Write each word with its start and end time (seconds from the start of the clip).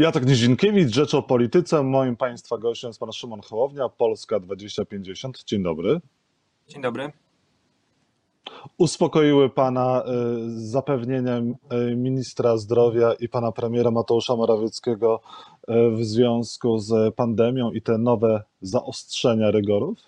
Jacek 0.00 0.26
Nizinkiewicz, 0.26 0.94
Rzecz 0.94 1.14
o 1.14 1.22
Polityce. 1.22 1.82
Moim 1.82 2.16
Państwa 2.16 2.58
gościem 2.58 2.88
jest 2.88 3.00
Pan 3.00 3.12
Szymon 3.12 3.40
Hołownia, 3.40 3.88
Polska 3.88 4.40
2050. 4.40 5.44
Dzień 5.44 5.62
dobry. 5.62 6.00
Dzień 6.68 6.82
dobry. 6.82 7.12
Uspokoiły 8.78 9.50
Pana 9.50 10.02
y, 10.02 10.68
zapewnieniem 10.68 11.54
y, 11.90 11.96
ministra 11.96 12.56
zdrowia 12.56 13.12
i 13.12 13.28
Pana 13.28 13.52
premiera 13.52 13.90
Mateusza 13.90 14.36
Morawieckiego 14.36 15.20
y, 15.68 15.90
w 15.90 16.04
związku 16.04 16.78
z 16.78 17.14
pandemią 17.14 17.70
i 17.70 17.82
te 17.82 17.98
nowe 17.98 18.42
zaostrzenia 18.60 19.50
rygorów? 19.50 19.98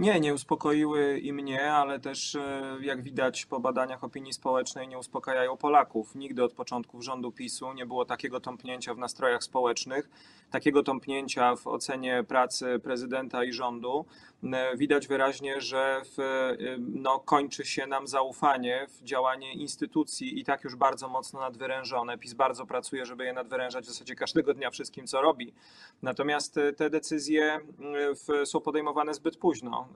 Nie, 0.00 0.20
nie 0.20 0.34
uspokoiły 0.34 1.18
i 1.18 1.32
mnie, 1.32 1.72
ale 1.72 2.00
też 2.00 2.34
e, 2.34 2.76
jak 2.80 3.02
widać 3.02 3.46
po 3.46 3.60
badaniach 3.60 4.04
opinii 4.04 4.32
społecznej 4.32 4.88
nie 4.88 4.98
uspokajają 4.98 5.56
Polaków. 5.56 6.14
Nigdy 6.14 6.44
od 6.44 6.52
początków 6.52 7.04
rządu 7.04 7.32
PiSu 7.32 7.72
nie 7.72 7.86
było 7.86 8.04
takiego 8.04 8.40
tąpnięcia 8.40 8.94
w 8.94 8.98
nastrojach 8.98 9.42
społecznych, 9.42 10.10
takiego 10.50 10.82
tąpnięcia 10.82 11.56
w 11.56 11.66
ocenie 11.66 12.24
pracy 12.28 12.80
prezydenta 12.82 13.44
i 13.44 13.52
rządu. 13.52 14.04
E, 14.52 14.76
Widać 14.76 15.06
wyraźnie, 15.06 15.60
że 15.60 16.02
w, 16.04 16.20
e, 16.20 16.56
no, 16.78 17.18
kończy 17.18 17.64
się 17.64 17.86
nam 17.86 18.06
zaufanie 18.06 18.86
w 18.88 19.04
działanie 19.04 19.54
instytucji 19.54 20.40
i 20.40 20.44
tak 20.44 20.64
już 20.64 20.76
bardzo 20.76 21.08
mocno 21.08 21.40
nadwyrężone. 21.40 22.18
PiS 22.18 22.34
bardzo 22.34 22.66
pracuje, 22.66 23.06
żeby 23.06 23.24
je 23.24 23.32
nadwyrężać 23.32 23.84
w 23.84 23.88
zasadzie 23.88 24.14
każdego 24.14 24.54
dnia 24.54 24.70
wszystkim, 24.70 25.06
co 25.06 25.20
robi. 25.20 25.52
Natomiast 26.02 26.60
te 26.76 26.90
decyzje 26.90 27.60
w, 28.14 28.48
są 28.48 28.60
podejmowane 28.60 29.14
zbyt 29.14 29.36
późno. 29.36 29.89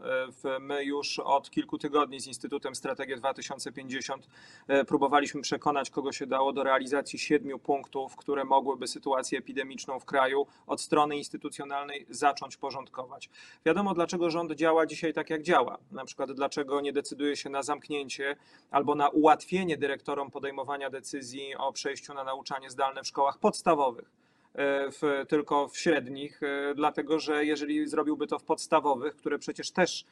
E, 0.44 0.58
my 0.58 0.84
już 0.84 1.18
od 1.18 1.50
kilku 1.50 1.78
tygodni 1.78 2.20
z 2.20 2.26
Instytutem 2.26 2.74
Strategia 2.74 3.16
2050 3.16 4.28
e, 4.68 4.84
próbowaliśmy 4.84 5.42
przekonać, 5.42 5.90
kogo 5.90 6.12
się 6.12 6.26
dało 6.26 6.52
do 6.52 6.62
realizacji 6.62 7.18
siedmiu 7.18 7.58
punktów, 7.58 8.16
które 8.16 8.44
mogłyby 8.44 8.86
sytuację 8.86 9.38
epidemiczną 9.38 10.00
w 10.00 10.04
kraju 10.04 10.46
od 10.66 10.80
strony 10.80 11.16
instytucjonalnej 11.16 12.06
zacząć 12.10 12.56
porządkować. 12.56 13.30
Wiadomo, 13.66 13.94
dlaczego 13.94 14.30
rząd 14.30 14.52
działa 14.52 14.86
dzisiaj 14.86 15.12
tak, 15.12 15.30
jak 15.30 15.42
działa. 15.42 15.78
Na 15.92 16.04
przykład, 16.04 16.32
dlaczego 16.32 16.80
nie 16.80 16.92
decyduje 16.92 17.36
się 17.36 17.50
na 17.50 17.62
zamknięcie 17.62 18.36
albo 18.70 18.94
na 18.94 19.08
ułatwienie 19.08 19.76
dyrektorom 19.76 20.30
podejmowania 20.30 20.90
decyzji 20.90 21.56
o 21.56 21.72
przejściu 21.72 22.14
na 22.14 22.24
nauczanie 22.24 22.70
zdalne 22.70 23.02
w 23.02 23.06
szkołach 23.06 23.38
podstawowych 23.38 24.23
w, 24.56 25.24
tylko 25.28 25.68
w 25.68 25.78
średnich, 25.78 26.42
e, 26.42 26.74
dlatego 26.74 27.18
że 27.18 27.44
jeżeli 27.44 27.88
zrobiłby 27.88 28.26
to 28.26 28.38
w 28.38 28.44
podstawowych, 28.44 29.16
które 29.16 29.38
przecież 29.38 29.70
też 29.70 30.04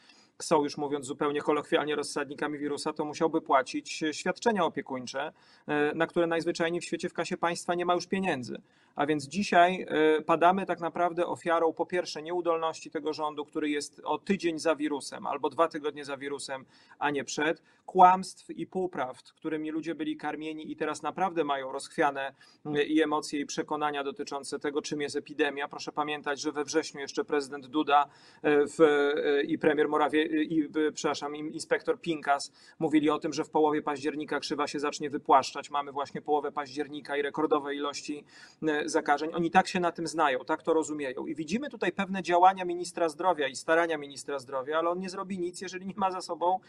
są 0.43 0.65
już 0.65 0.77
mówiąc 0.77 1.07
zupełnie 1.07 1.41
kolokwialnie 1.41 1.97
rozsadnikami 1.97 2.59
wirusa, 2.59 2.93
to 2.93 3.05
musiałby 3.05 3.41
płacić 3.41 4.05
świadczenia 4.13 4.65
opiekuńcze, 4.65 5.33
e, 5.67 5.95
na 5.95 6.07
które 6.07 6.27
najzwyczajniej 6.27 6.81
w 6.81 6.85
świecie 6.85 7.09
w 7.09 7.13
kasie 7.13 7.37
państwa 7.37 7.75
nie 7.75 7.85
ma 7.85 7.95
już 7.95 8.07
pieniędzy. 8.07 8.63
A 8.97 9.07
więc 9.07 9.29
dzisiaj 9.29 9.87
e, 9.89 10.23
padamy 10.23 10.67
tak 10.67 10.81
naprawdę 10.81 11.27
ofiarą 11.27 11.73
po 11.73 11.87
pierwsze 11.87 12.23
nieudolności 12.23 12.91
tego 12.91 13.13
rządu, 13.13 13.45
który 13.45 13.71
jest 13.71 14.01
o 14.05 14.19
tydzień 14.19 14.59
za 14.59 14.77
wirusem 14.77 15.27
albo 15.27 15.51
dwa 15.51 15.69
tygodnie 15.69 16.05
za 16.05 16.17
wirusem, 16.17 16.65
a 16.99 17.11
nie 17.11 17.25
przed, 17.25 17.63
kłamstw 17.87 18.51
i 18.51 18.67
półprawd, 18.67 19.33
którymi 19.33 19.71
ludzie 19.71 19.95
byli 19.95 20.17
karmieni 20.17 20.73
i 20.73 20.77
teraz 20.77 21.03
naprawdę 21.03 21.45
mają 21.45 21.73
rozchwiane 21.73 22.35
e, 22.67 22.83
i 22.83 23.03
emocje 23.03 23.41
i 23.41 23.47
przekonania 23.47 24.05
dotyczące 24.05 24.59
tego, 24.59 24.83
czym 24.83 25.01
jest 25.01 25.17
epidemia. 25.17 25.69
Proszę 25.69 25.93
pamiętać, 25.93 26.41
że 26.41 26.53
we 26.53 26.65
wrześniu 26.65 27.01
jeszcze 27.01 27.25
prezydent 27.25 27.67
Duda 27.67 28.07
w, 28.43 29.11
i 29.47 29.59
premier 29.59 29.89
Morawie, 29.89 30.22
i, 30.25 30.69
e, 30.89 30.93
przepraszam, 30.93 31.37
inspektor 31.37 32.01
Pinkas 32.01 32.53
mówili 32.79 33.11
o 33.11 33.19
tym, 33.19 33.33
że 33.33 33.45
w 33.45 33.51
połowie 33.51 33.83
października 33.83 34.41
krzywa 34.41 34.67
się 34.67 34.81
zacznie 34.81 35.11
wypłaszczać. 35.11 35.71
Mamy 35.71 35.93
właśnie 35.93 36.23
połowę 36.23 36.53
października 36.53 37.17
i 37.17 37.23
rekordowe 37.23 37.75
ilości 37.75 38.25
e, 38.63 38.89
zakażeń. 38.89 39.31
Oni 39.35 39.51
tak 39.51 39.69
się 39.69 39.81
na 39.81 39.93
tym 39.93 40.07
znają, 40.07 40.45
tak 40.45 40.63
to 40.63 40.75
rozumieją. 40.75 41.27
I 41.27 41.35
widzimy 41.35 41.71
tutaj 41.71 41.93
pewne 41.93 42.23
działania 42.23 42.65
ministra 42.65 43.09
zdrowia 43.09 43.49
i 43.49 43.57
starania 43.57 43.99
ministra 43.99 44.39
zdrowia, 44.39 44.79
ale 44.79 44.91
on 44.91 44.99
nie 44.99 45.11
zrobi 45.11 45.39
nic, 45.39 45.61
jeżeli 45.61 45.87
nie 45.87 45.95
ma 45.97 46.11
za 46.11 46.21
sobą 46.21 46.61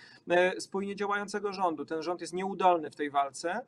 spójnie 0.59 0.95
działającego 0.95 1.53
rządu. 1.53 1.85
Ten 1.85 2.03
rząd 2.03 2.21
jest 2.21 2.33
nieudolny 2.33 2.89
w 2.89 2.95
tej 2.95 3.09
walce 3.09 3.61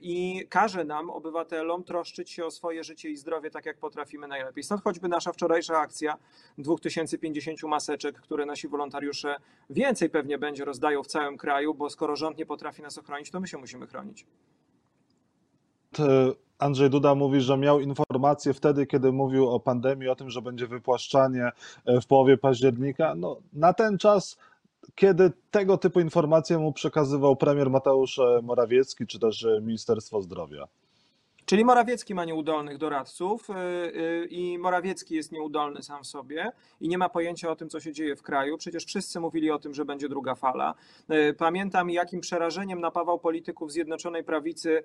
i 0.00 0.46
każe 0.48 0.84
nam, 0.84 1.10
obywatelom, 1.10 1.84
troszczyć 1.84 2.30
się 2.30 2.44
o 2.44 2.50
swoje 2.50 2.84
życie 2.84 3.10
i 3.10 3.16
zdrowie 3.16 3.50
tak, 3.50 3.66
jak 3.66 3.78
potrafimy 3.78 4.28
najlepiej. 4.28 4.64
Stąd 4.64 4.82
choćby 4.82 5.08
nasza 5.08 5.32
wczorajsza 5.32 5.78
akcja 5.78 6.16
2050 6.58 7.62
maseczek, 7.62 8.20
które 8.20 8.46
nasi 8.46 8.68
wolontariusze 8.68 9.36
więcej 9.70 10.10
pewnie 10.10 10.38
będzie 10.38 10.64
rozdają 10.64 11.02
w 11.02 11.06
całym 11.06 11.36
kraju, 11.36 11.74
bo 11.74 11.90
skoro 11.90 12.16
rząd 12.16 12.38
nie 12.38 12.46
potrafi 12.46 12.82
nas 12.82 12.98
ochronić, 12.98 13.30
to 13.30 13.40
my 13.40 13.48
się 13.48 13.58
musimy 13.58 13.86
chronić. 13.86 14.26
Andrzej 16.58 16.90
Duda 16.90 17.14
mówi, 17.14 17.40
że 17.40 17.58
miał 17.58 17.80
informacje 17.80 18.54
wtedy, 18.54 18.86
kiedy 18.86 19.12
mówił 19.12 19.50
o 19.50 19.60
pandemii, 19.60 20.08
o 20.08 20.16
tym, 20.16 20.30
że 20.30 20.42
będzie 20.42 20.66
wypłaszczanie 20.66 21.50
e, 21.84 22.00
w 22.00 22.06
połowie 22.06 22.38
października. 22.38 23.14
No, 23.14 23.36
na 23.52 23.72
ten 23.72 23.98
czas, 23.98 24.38
kiedy 24.94 25.32
tego 25.50 25.78
typu 25.78 26.00
informacje 26.00 26.58
mu 26.58 26.72
przekazywał 26.72 27.36
premier 27.36 27.70
Mateusz 27.70 28.18
e, 28.18 28.40
Morawiecki, 28.42 29.06
czy 29.06 29.18
też 29.18 29.44
e, 29.44 29.60
Ministerstwo 29.60 30.22
Zdrowia. 30.22 30.68
Czyli 31.52 31.64
Morawiecki 31.64 32.14
ma 32.14 32.24
nieudolnych 32.24 32.78
doradców 32.78 33.48
yy, 33.48 33.54
yy, 34.00 34.26
i 34.26 34.58
Morawiecki 34.58 35.14
jest 35.14 35.32
nieudolny 35.32 35.82
sam 35.82 36.02
w 36.02 36.06
sobie 36.06 36.52
i 36.80 36.88
nie 36.88 36.98
ma 36.98 37.08
pojęcia 37.08 37.50
o 37.50 37.56
tym, 37.56 37.68
co 37.68 37.80
się 37.80 37.92
dzieje 37.92 38.16
w 38.16 38.22
kraju. 38.22 38.58
Przecież 38.58 38.84
wszyscy 38.84 39.20
mówili 39.20 39.50
o 39.50 39.58
tym, 39.58 39.74
że 39.74 39.84
będzie 39.84 40.08
druga 40.08 40.34
fala. 40.34 40.74
Yy, 41.08 41.34
Pamiętam, 41.34 41.90
jakim 41.90 42.20
przerażeniem 42.20 42.80
napawał 42.80 43.18
polityków 43.18 43.72
Zjednoczonej 43.72 44.24
Prawicy 44.24 44.82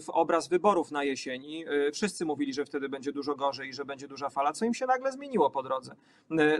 w 0.00 0.04
obraz 0.08 0.48
wyborów 0.48 0.90
na 0.90 1.04
jesieni. 1.04 1.64
Wszyscy 1.92 2.24
mówili, 2.24 2.54
że 2.54 2.64
wtedy 2.64 2.88
będzie 2.88 3.12
dużo 3.12 3.34
gorzej 3.34 3.68
i 3.68 3.72
że 3.72 3.84
będzie 3.84 4.08
duża 4.08 4.30
fala, 4.30 4.52
co 4.52 4.64
im 4.64 4.74
się 4.74 4.86
nagle 4.86 5.12
zmieniło 5.12 5.50
po 5.50 5.62
drodze. 5.62 5.94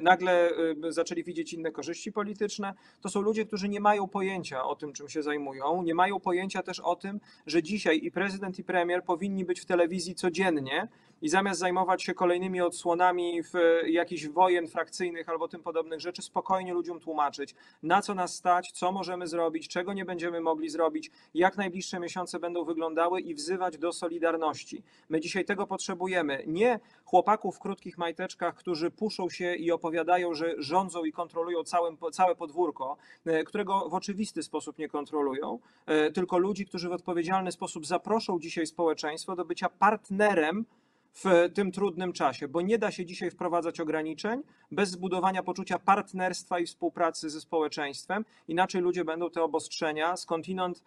Nagle 0.02 0.50
zaczęli 0.88 1.24
widzieć 1.24 1.52
inne 1.52 1.70
korzyści 1.70 2.12
polityczne. 2.12 2.74
To 3.00 3.08
są 3.08 3.20
ludzie, 3.20 3.46
którzy 3.46 3.68
nie 3.68 3.80
mają 3.80 4.08
pojęcia 4.08 4.64
o 4.64 4.76
tym, 4.76 4.92
czym 4.92 5.08
się 5.08 5.22
zajmują. 5.22 5.82
Nie 5.82 5.94
mają 5.94 6.20
pojęcia 6.20 6.62
też 6.62 6.80
o 6.80 6.96
tym, 6.96 7.20
że 7.46 7.62
dzisiaj 7.62 8.00
i 8.04 8.10
prezydent, 8.10 8.58
i 8.58 8.64
premier 8.64 9.04
powinni 9.04 9.39
być 9.44 9.60
w 9.60 9.64
telewizji 9.66 10.14
codziennie 10.14 10.88
i 11.22 11.28
zamiast 11.28 11.60
zajmować 11.60 12.02
się 12.02 12.14
kolejnymi 12.14 12.60
odsłonami 12.60 13.42
w 13.42 13.54
e, 13.54 13.90
jakichś 13.90 14.26
wojen 14.26 14.68
frakcyjnych 14.68 15.28
albo 15.28 15.48
tym 15.48 15.62
podobnych 15.62 16.00
rzeczy, 16.00 16.22
spokojnie 16.22 16.74
ludziom 16.74 17.00
tłumaczyć, 17.00 17.54
na 17.82 18.02
co 18.02 18.14
nas 18.14 18.34
stać, 18.34 18.72
co 18.72 18.92
możemy 18.92 19.26
zrobić, 19.26 19.68
czego 19.68 19.92
nie 19.92 20.04
będziemy 20.04 20.40
mogli 20.40 20.68
zrobić, 20.68 21.10
jak 21.34 21.56
najbliższe 21.56 22.00
miesiące 22.00 22.38
będą 22.38 22.64
wyglądały 22.64 23.20
i 23.20 23.34
wzywać 23.34 23.78
do 23.78 23.92
solidarności. 23.92 24.82
My 25.08 25.20
dzisiaj 25.20 25.44
tego 25.44 25.66
potrzebujemy. 25.66 26.44
Nie 26.46 26.80
chłopaków 27.04 27.56
w 27.56 27.58
krótkich 27.58 27.98
majteczkach, 27.98 28.54
którzy 28.54 28.90
puszą 28.90 29.30
się 29.30 29.54
i 29.54 29.72
opowiadają, 29.72 30.34
że 30.34 30.54
rządzą 30.58 31.04
i 31.04 31.12
kontrolują 31.12 31.64
całym, 31.64 31.96
całe 32.12 32.36
podwórko, 32.36 32.96
e, 33.24 33.44
którego 33.44 33.88
w 33.88 33.94
oczywisty 33.94 34.42
sposób 34.42 34.78
nie 34.78 34.88
kontrolują, 34.88 35.58
e, 35.86 36.12
tylko 36.12 36.38
ludzi, 36.38 36.66
którzy 36.66 36.88
w 36.88 36.92
odpowiedzialny 36.92 37.52
sposób 37.52 37.86
zaproszą 37.86 38.40
dzisiaj 38.40 38.66
społeczeństwo 38.66 39.36
do 39.36 39.44
bycia 39.44 39.68
partnerem 39.68 40.64
w 41.12 41.24
tym 41.54 41.72
trudnym 41.72 42.12
czasie, 42.12 42.48
bo 42.48 42.60
nie 42.60 42.78
da 42.78 42.90
się 42.90 43.06
dzisiaj 43.06 43.30
wprowadzać 43.30 43.80
ograniczeń 43.80 44.42
bez 44.70 44.90
zbudowania 44.90 45.42
poczucia 45.42 45.78
partnerstwa 45.78 46.58
i 46.58 46.66
współpracy 46.66 47.30
ze 47.30 47.40
społeczeństwem. 47.40 48.24
Inaczej 48.48 48.80
ludzie 48.80 49.04
będą 49.04 49.30
te 49.30 49.42
obostrzenia 49.42 50.16
skądinąd 50.16 50.78
e, 50.78 50.82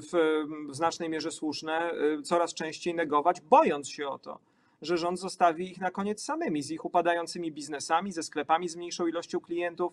w, 0.00 0.44
znacznej 0.70 1.08
mierze 1.08 1.30
słuszne 1.30 1.72
e, 1.72 2.22
coraz 2.22 2.54
częściej 2.54 2.94
negować, 2.94 3.40
bojąc 3.40 3.88
się 3.88 4.08
o 4.08 4.18
to 4.18 4.38
że 4.82 4.98
rząd 4.98 5.20
zostawi 5.20 5.70
ich 5.70 5.80
na 5.80 5.90
koniec 5.90 6.22
samymi, 6.22 6.62
z 6.62 6.70
ich 6.70 6.84
upadającymi 6.84 7.52
biznesami, 7.52 8.12
ze 8.12 8.22
sklepami 8.22 8.68
z 8.68 8.76
mniejszą 8.76 9.06
ilością 9.06 9.40
klientów, 9.40 9.92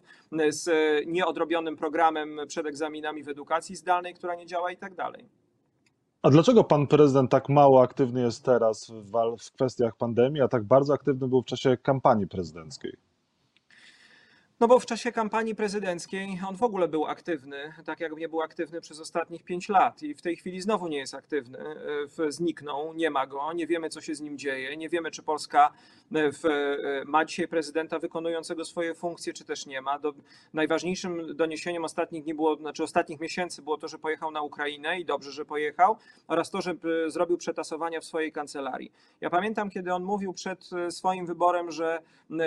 z 0.49 0.69
nieodrobionym 1.07 1.77
programem 1.77 2.39
przed 2.47 2.65
egzaminami 2.65 3.23
w 3.23 3.29
edukacji 3.29 3.75
zdalnej, 3.75 4.13
która 4.13 4.35
nie 4.35 4.45
działa 4.45 4.71
i 4.71 4.77
tak 4.77 4.95
dalej. 4.95 5.25
A 6.23 6.29
dlaczego 6.29 6.63
pan 6.63 6.87
prezydent 6.87 7.31
tak 7.31 7.49
mało 7.49 7.81
aktywny 7.81 8.21
jest 8.21 8.45
teraz 8.45 8.91
w, 8.91 9.37
w 9.45 9.51
kwestiach 9.51 9.95
pandemii, 9.97 10.41
a 10.41 10.47
tak 10.47 10.63
bardzo 10.63 10.93
aktywny 10.93 11.27
był 11.27 11.41
w 11.41 11.45
czasie 11.45 11.77
kampanii 11.77 12.27
prezydenckiej? 12.27 13.10
No 14.61 14.67
bo 14.67 14.79
w 14.79 14.85
czasie 14.85 15.11
kampanii 15.11 15.55
prezydenckiej 15.55 16.39
on 16.49 16.57
w 16.57 16.63
ogóle 16.63 16.87
był 16.87 17.05
aktywny, 17.05 17.73
tak 17.85 17.99
jak 17.99 18.17
nie 18.17 18.29
był 18.29 18.41
aktywny 18.41 18.81
przez 18.81 18.99
ostatnich 18.99 19.43
pięć 19.43 19.69
lat 19.69 20.03
i 20.03 20.13
w 20.13 20.21
tej 20.21 20.35
chwili 20.35 20.61
znowu 20.61 20.87
nie 20.87 20.97
jest 20.97 21.13
aktywny. 21.13 21.57
Zniknął, 22.29 22.93
nie 22.93 23.09
ma 23.09 23.27
go, 23.27 23.53
nie 23.53 23.67
wiemy 23.67 23.89
co 23.89 24.01
się 24.01 24.15
z 24.15 24.21
nim 24.21 24.37
dzieje, 24.37 24.77
nie 24.77 24.89
wiemy 24.89 25.11
czy 25.11 25.23
Polska 25.23 25.71
e, 26.15 26.31
w, 26.31 26.45
e, 26.45 26.77
ma 27.05 27.25
dzisiaj 27.25 27.47
prezydenta 27.47 27.99
wykonującego 27.99 28.65
swoje 28.65 28.95
funkcje, 28.95 29.33
czy 29.33 29.45
też 29.45 29.65
nie 29.65 29.81
ma. 29.81 29.99
Do, 29.99 30.13
najważniejszym 30.53 31.35
doniesieniem 31.35 31.85
ostatnich 31.85 32.23
dni 32.23 32.33
było, 32.33 32.55
znaczy 32.55 32.83
ostatnich 32.83 33.19
miesięcy 33.19 33.61
było 33.61 33.77
to, 33.77 33.87
że 33.87 33.99
pojechał 33.99 34.31
na 34.31 34.41
Ukrainę 34.41 34.99
i 34.99 35.05
dobrze, 35.05 35.31
że 35.31 35.45
pojechał 35.45 35.97
oraz 36.27 36.51
to, 36.51 36.61
że 36.61 36.75
zrobił 37.07 37.37
przetasowania 37.37 37.99
w 37.99 38.05
swojej 38.05 38.31
kancelarii. 38.31 38.91
Ja 39.21 39.29
pamiętam, 39.29 39.69
kiedy 39.69 39.93
on 39.93 40.03
mówił 40.03 40.33
przed 40.33 40.69
e, 40.73 40.91
swoim 40.91 41.25
wyborem, 41.25 41.71
że 41.71 42.01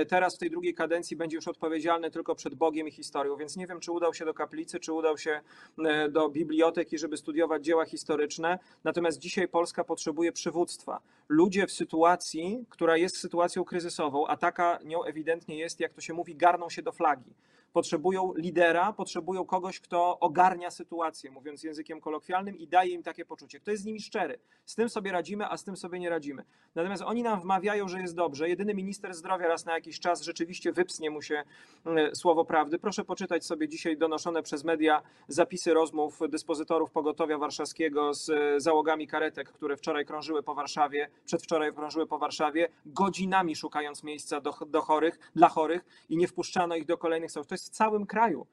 teraz 0.09 0.37
w 0.37 0.39
tej 0.39 0.51
drugiej 0.51 0.75
kadencji 0.75 1.17
będzie 1.17 1.37
już 1.37 1.49
odpowiedzialny 1.49 2.04
tylko 2.11 2.35
przed 2.35 2.55
Bogiem 2.55 2.89
i 2.89 2.91
historią, 2.91 3.37
więc 3.37 3.57
nie 3.57 3.67
wiem, 3.67 3.81
czy 3.81 3.93
udał 3.93 4.15
się 4.15 4.25
do 4.25 4.35
kaplicy, 4.35 4.81
czy 4.81 4.93
udał 4.93 5.19
się 5.19 5.41
e, 5.85 6.09
do 6.09 6.29
biblioteki, 6.29 6.99
żeby 6.99 7.17
studiować 7.17 7.65
dzieła 7.65 7.85
historyczne. 7.85 8.59
Natomiast 8.85 9.19
dzisiaj 9.19 9.49
Polska 9.49 9.85
potrzebuje 9.85 10.33
przywództwa. 10.33 11.01
Ludzie 11.29 11.67
w 11.67 11.73
sytuacji, 11.73 12.65
która 12.69 12.97
jest 12.97 13.17
sytuacją 13.17 13.65
kryzysową, 13.65 14.27
a 14.27 14.37
taka 14.37 14.79
nią 14.85 15.05
ewidentnie 15.05 15.59
jest, 15.59 15.81
jak 15.81 15.93
to 15.93 16.01
się 16.01 16.15
mówi, 16.15 16.37
garną 16.37 16.71
się 16.71 16.83
do 16.83 16.93
flagi 16.93 17.35
potrzebują 17.75 18.33
lidera, 18.37 18.93
potrzebują 18.93 19.45
kogoś, 19.45 19.81
kto 19.81 20.21
ogarnia 20.21 20.71
sytuację, 20.71 21.31
mówiąc 21.31 21.63
językiem 21.63 22.01
kolokwialnym, 22.01 22.59
i 22.59 22.69
daje 22.69 22.91
im 22.91 23.03
takie 23.03 23.25
poczucie. 23.25 23.61
Kto 23.61 23.71
jest 23.71 23.83
z 23.83 23.87
nimi 23.87 24.01
szczery. 24.01 24.39
Z 24.65 24.75
tym 24.75 24.89
sobie 24.89 25.13
radzimy, 25.13 25.49
a 25.49 25.57
z 25.57 25.65
tym 25.65 25.77
sobie 25.77 25.99
nie 25.99 26.11
radzimy. 26.11 26.45
Natomiast 26.75 27.03
oni 27.03 27.23
nam 27.23 27.41
wmawiają, 27.41 27.89
że 27.89 28.01
jest 28.01 28.15
dobrze. 28.15 28.49
Jedyny 28.49 28.75
minister 28.75 29.15
zdrowia 29.15 29.49
raz 29.49 29.65
na 29.65 29.73
jakiś 29.73 30.01
czas 30.01 30.23
rzeczywiście 30.23 30.73
wypsnie 30.73 31.11
mu 31.11 31.23
się 31.23 31.45
e, 31.87 32.15
słowo 32.15 32.45
prawdy. 32.45 32.79
Proszę 32.79 33.05
poczytać 33.05 33.47
sobie 33.47 33.69
dzisiaj 33.69 33.97
donoszone 33.97 34.43
przez 34.43 34.65
media 34.65 35.03
zapisy 35.29 35.75
rozmów 35.75 36.21
dyspozytorów 36.29 36.91
pogotowia 36.91 37.39
warszawskiego 37.39 38.15
z 38.15 38.31
e, 38.31 38.61
załogami 38.61 39.07
karetek, 39.07 39.53
które 39.53 39.77
wczoraj 39.77 40.07
krążyły 40.07 40.43
po 40.43 40.55
Warszawie, 40.55 41.09
przedwczoraj 41.25 41.73
krążyły 41.73 42.07
po 42.07 42.19
Warszawie, 42.19 42.69
godzinami 42.87 43.57
szukając 43.57 44.03
miejsca 44.03 44.41
do, 44.41 44.53
do 44.67 44.81
chorych, 44.81 45.19
dla 45.37 45.49
chorych 45.49 45.85
i 46.09 46.17
nie 46.17 46.29
wpuszczano 46.29 46.77
ich 46.77 46.87
do 46.87 46.99
kolejnych 46.99 47.33
salów. 47.33 47.47
To 47.47 47.55
jest 47.55 47.64
w 47.65 47.69
całym 47.71 48.07
kraju 48.07 48.47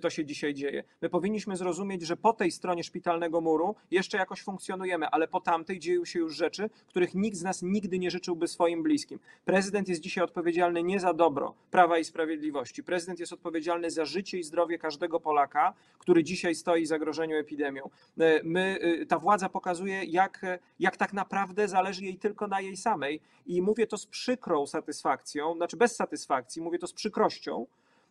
to 0.00 0.10
się 0.10 0.24
dzisiaj 0.24 0.54
dzieje. 0.54 0.84
My 1.02 1.08
powinniśmy 1.08 1.56
zrozumieć, 1.56 2.02
że 2.02 2.16
po 2.16 2.32
tej 2.32 2.50
stronie 2.50 2.84
szpitalnego 2.84 3.40
muru 3.40 3.74
jeszcze 3.90 4.18
jakoś 4.18 4.42
funkcjonujemy, 4.42 5.08
ale 5.08 5.28
po 5.28 5.40
tamtej 5.40 5.78
dzieją 5.78 6.04
się 6.04 6.18
już 6.18 6.36
rzeczy, 6.36 6.70
których 6.86 7.14
nikt 7.14 7.36
z 7.36 7.42
nas 7.42 7.62
nigdy 7.62 7.98
nie 7.98 8.10
życzyłby 8.10 8.48
swoim 8.48 8.82
bliskim. 8.82 9.18
Prezydent 9.44 9.88
jest 9.88 10.00
dzisiaj 10.00 10.24
odpowiedzialny 10.24 10.82
nie 10.82 11.00
za 11.00 11.14
dobro 11.14 11.54
prawa 11.70 11.98
i 11.98 12.04
sprawiedliwości. 12.04 12.84
Prezydent 12.84 13.20
jest 13.20 13.32
odpowiedzialny 13.32 13.90
za 13.90 14.04
życie 14.04 14.38
i 14.38 14.42
zdrowie 14.42 14.78
każdego 14.78 15.20
Polaka, 15.20 15.74
który 15.98 16.24
dzisiaj 16.24 16.54
stoi 16.54 16.84
w 16.84 16.88
zagrożeniu 16.88 17.36
epidemią. 17.36 17.90
E, 18.20 18.40
my, 18.44 18.78
e, 18.80 19.06
ta 19.06 19.18
władza 19.18 19.48
pokazuje, 19.48 20.04
jak, 20.04 20.40
jak 20.78 20.96
tak 20.96 21.12
naprawdę 21.12 21.68
zależy 21.68 22.04
jej 22.04 22.18
tylko 22.18 22.46
na 22.46 22.60
jej 22.60 22.76
samej. 22.76 23.20
I 23.46 23.62
mówię 23.62 23.86
to 23.86 23.98
z 23.98 24.06
przykrą 24.06 24.66
satysfakcją, 24.66 25.54
znaczy 25.54 25.76
bez 25.76 25.96
satysfakcji, 25.96 26.62
mówię 26.62 26.78
to 26.78 26.86
z 26.86 26.92
przykrością, 26.92 27.66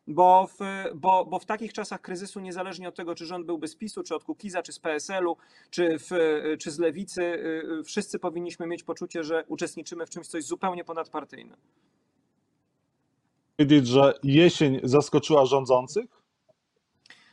bo 0.10 0.48
w, 0.48 0.60
bo, 0.96 1.26
bo 1.26 1.40
w 1.40 1.46
takich 1.46 1.74
czasach 1.74 2.02
kryzysu, 2.02 2.40
niezależnie 2.40 2.90
od 2.90 2.96
tego, 2.96 3.16
czy 3.16 3.26
rząd 3.26 3.46
byłby 3.46 3.68
z 3.68 3.76
PiSu, 3.76 4.04
czy 4.04 4.16
od 4.16 4.24
Kukiza, 4.24 4.62
czy 4.64 4.72
z 4.72 4.80
PSL-u, 4.80 5.38
czy, 5.70 5.98
w, 6.00 6.10
czy 6.60 6.72
z 6.72 6.80
Lewicy, 6.80 7.24
y, 7.24 7.84
wszyscy 7.84 8.20
powinniśmy 8.20 8.68
mieć 8.68 8.84
poczucie, 8.84 9.24
że 9.24 9.44
uczestniczymy 9.48 10.06
w 10.06 10.10
czymś, 10.10 10.28
coś 10.28 10.44
zupełnie 10.44 10.84
ponadpartyjne. 10.84 11.58
Powiedzieć, 13.58 13.88
że 13.88 14.14
jesień 14.24 14.80
zaskoczyła 14.84 15.46
rządzących? 15.46 16.19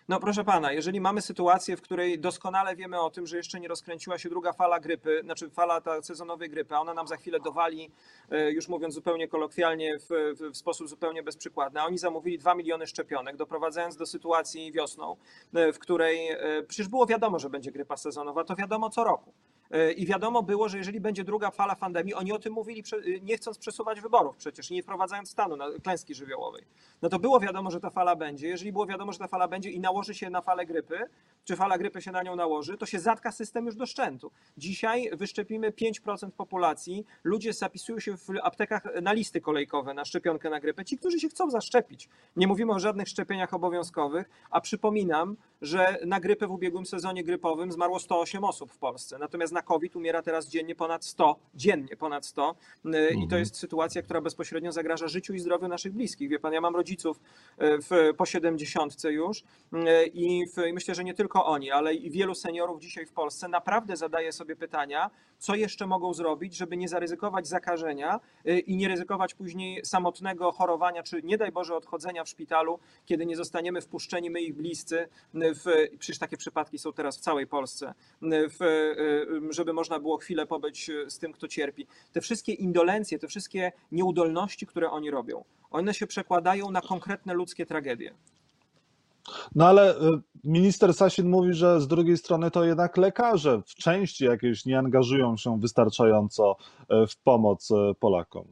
No 0.09 0.21
proszę 0.21 0.45
pana, 0.45 0.73
jeżeli 0.73 1.01
mamy 1.01 1.23
sytuację, 1.23 1.77
w 1.77 1.83
której 1.83 2.19
doskonale 2.19 2.77
wiemy 2.77 3.01
o 3.01 3.11
tym, 3.11 3.27
że 3.27 3.37
jeszcze 3.37 3.61
nie 3.61 3.69
rozkręciła 3.69 4.19
się 4.19 4.29
druga 4.29 4.53
fala 4.53 4.81
grypy, 4.81 5.21
znaczy 5.25 5.51
fala 5.51 5.81
ta 5.81 6.03
sezonowej 6.03 6.51
grypy, 6.51 6.75
a 6.75 6.81
ona 6.81 6.95
nam 6.95 7.07
za 7.07 7.17
chwilę 7.17 7.41
dowali, 7.41 7.91
e, 8.31 8.53
już 8.53 8.69
mówiąc 8.69 8.95
zupełnie 8.95 9.29
kolokwialnie, 9.29 9.99
w, 9.99 10.35
w 10.53 10.57
sposób 10.57 10.89
zupełnie 10.89 11.23
bezprzykładny, 11.23 11.81
a 11.81 11.85
oni 11.85 11.99
zamówili 11.99 12.39
2 12.39 12.55
miliony 12.55 12.87
szczepionek, 12.87 13.37
doprowadzając 13.37 13.97
do 13.97 14.07
sytuacji 14.07 14.73
wiosną, 14.73 15.17
e, 15.55 15.73
w 15.73 15.79
której 15.79 16.29
e, 16.31 16.63
przecież 16.69 16.89
było 16.89 17.07
wiadomo, 17.07 17.39
że 17.39 17.51
będzie 17.51 17.73
grypa 17.73 17.97
sezonowa, 17.97 18.45
to 18.45 18.57
wiadomo 18.57 18.91
co 18.91 19.05
roku. 19.05 19.33
I 19.97 20.07
wiadomo 20.07 20.43
było, 20.43 20.69
że 20.69 20.79
jeżeli 20.79 21.01
będzie 21.01 21.25
druga 21.25 21.51
fala 21.51 21.77
pandemii, 21.77 22.15
oni 22.15 22.33
o 22.33 22.39
tym 22.39 22.53
mówili, 22.53 22.83
nie 23.23 23.37
chcąc 23.37 23.59
przesuwać 23.59 24.01
wyborów 24.01 24.37
przecież, 24.37 24.71
nie 24.71 24.83
wprowadzając 24.83 25.31
stanu 25.31 25.57
na 25.57 25.67
klęski 25.83 26.15
żywiołowej. 26.15 26.63
No 27.03 27.09
to 27.09 27.19
było 27.19 27.41
wiadomo, 27.41 27.71
że 27.71 27.81
ta 27.81 27.91
fala 27.91 28.17
będzie. 28.17 28.49
Jeżeli 28.49 28.73
było 28.73 28.87
wiadomo, 28.87 29.13
że 29.13 29.19
ta 29.19 29.29
fala 29.29 29.49
będzie 29.49 29.71
i 29.71 29.81
nałoży 29.81 30.15
się 30.15 30.31
na 30.31 30.41
falę 30.41 30.67
grypy, 30.67 30.99
czy 31.45 31.57
fala 31.57 31.79
grypy 31.79 32.03
się 32.03 32.13
na 32.13 32.23
nią 32.23 32.37
nałoży, 32.37 32.79
to 32.79 32.87
się 32.87 32.99
zatka 32.99 33.33
system 33.33 33.67
już 33.67 33.77
do 33.77 33.87
szczętu. 33.87 34.31
Dzisiaj 34.59 35.11
wyszczepimy 35.13 35.71
5% 35.71 36.31
populacji, 36.31 37.07
ludzie 37.25 37.53
zapisują 37.53 38.01
się 38.01 38.17
w 38.17 38.31
aptekach 38.43 38.85
na 39.03 39.13
listy 39.13 39.41
kolejkowe 39.41 39.95
na 39.95 40.05
szczepionkę 40.05 40.51
na 40.51 40.61
grypę, 40.61 40.85
ci, 40.85 40.99
którzy 40.99 41.21
się 41.21 41.29
chcą 41.29 41.51
zaszczepić. 41.51 42.09
Nie 42.37 42.47
mówimy 42.47 42.73
o 42.73 42.79
żadnych 42.79 43.09
szczepieniach 43.09 43.55
obowiązkowych, 43.55 44.31
a 44.51 44.61
przypominam, 44.61 45.37
że 45.63 45.99
na 46.07 46.21
grypę 46.21 46.47
w 46.47 46.51
ubiegłym 46.51 46.87
sezonie 46.87 47.25
grypowym 47.25 47.73
zmarło 47.73 47.99
108 47.99 48.45
osób 48.45 48.73
w 48.73 48.79
Polsce, 48.79 49.19
natomiast 49.19 49.53
na 49.57 49.63
COVID 49.63 49.97
umiera 49.97 50.23
teraz 50.23 50.49
dziennie 50.49 50.75
ponad 50.75 51.05
100, 51.05 51.37
dziennie 51.55 51.97
ponad 51.97 52.27
100 52.27 52.55
mhm. 52.85 53.09
i 53.09 53.19
to 53.19 53.23
mhm. 53.23 53.41
jest 53.41 53.57
sytuacja, 53.57 54.03
która 54.03 54.21
bezpośrednio 54.21 54.73
zagraża 54.73 55.09
życiu 55.09 55.35
i 55.35 55.39
zdrowiu 55.39 55.69
naszych 55.69 55.93
bliskich. 55.93 56.31
Wie 56.31 56.39
pan, 56.39 56.53
ja 56.53 56.61
mam 56.61 56.77
rodziców 56.77 57.21
e, 57.59 57.79
w, 57.79 58.17
po 58.17 58.27
70 58.27 59.05
już 59.05 59.45
e, 59.73 60.07
i 60.07 60.47
w, 60.47 60.57
myślę, 60.73 60.95
że 60.95 61.05
nie 61.05 61.15
tylko 61.15 61.47
oni, 61.47 61.71
ale 61.71 61.95
i 61.95 62.11
wielu 62.11 62.35
seniorów 62.35 62.81
dzisiaj 62.81 63.07
w 63.07 63.13
Polsce 63.13 63.49
naprawdę 63.49 63.97
zadaje 63.97 64.33
sobie 64.33 64.57
pytania, 64.57 65.11
co 65.39 65.55
jeszcze 65.55 65.87
mogą 65.87 66.15
zrobić, 66.15 66.57
żeby 66.57 66.77
nie 66.77 66.89
zaryzykować 66.89 67.49
zakażenia 67.49 68.21
i 68.67 68.77
nie 68.77 68.89
ryzykować 68.89 69.35
później 69.35 69.85
samotnego 69.85 70.53
chorowania, 70.53 71.03
czy 71.03 71.23
nie 71.23 71.39
daj 71.39 71.53
Boże 71.53 71.77
odchodzenia 71.77 72.25
w 72.25 72.29
szpitalu, 72.29 72.79
kiedy 73.07 73.27
nie 73.27 73.37
zostaniemy 73.37 73.81
wpuszczeni 73.81 74.31
my 74.31 74.41
ich 74.41 74.55
bliscy 74.55 75.09
w, 75.35 75.89
przecież 75.99 76.19
takie 76.19 76.37
przypadki 76.37 76.79
są 76.79 76.93
teraz 76.93 77.19
w 77.19 77.21
całej 77.21 77.47
Polsce, 77.47 77.95
w, 78.23 78.59
żeby 79.53 79.73
można 79.73 79.99
było 79.99 80.17
chwilę 80.17 80.47
pobyć 80.47 80.91
z 81.09 81.19
tym, 81.19 81.33
kto 81.33 81.49
cierpi. 81.49 81.87
Te 82.13 82.21
wszystkie 82.21 82.53
indolencje, 82.53 83.19
te 83.19 83.29
wszystkie 83.29 83.73
nieudolności, 83.93 84.67
które 84.67 84.91
oni 84.91 85.11
robią, 85.11 85.45
one 85.71 85.95
się 85.95 86.07
przekładają 86.07 86.71
na 86.71 86.81
konkretne 86.81 87.35
ludzkie 87.35 87.67
tragedie. 87.67 88.15
No 89.55 89.67
ale 89.67 89.97
y, 89.97 90.21
minister 90.45 90.95
Sasin 90.95 91.29
mówi, 91.29 91.55
że 91.55 91.81
z 91.81 91.87
drugiej 91.87 92.17
strony 92.17 92.51
to 92.51 92.65
jednak 92.65 92.97
lekarze 92.97 93.63
w 93.67 93.75
części 93.75 94.25
jakieś 94.25 94.65
nie 94.65 94.79
angażują 94.79 95.37
się 95.37 95.61
wystarczająco 95.61 96.57
y, 96.81 97.07
w 97.07 97.17
pomoc 97.17 97.71
y, 97.71 97.75
Polakom. 98.01 98.45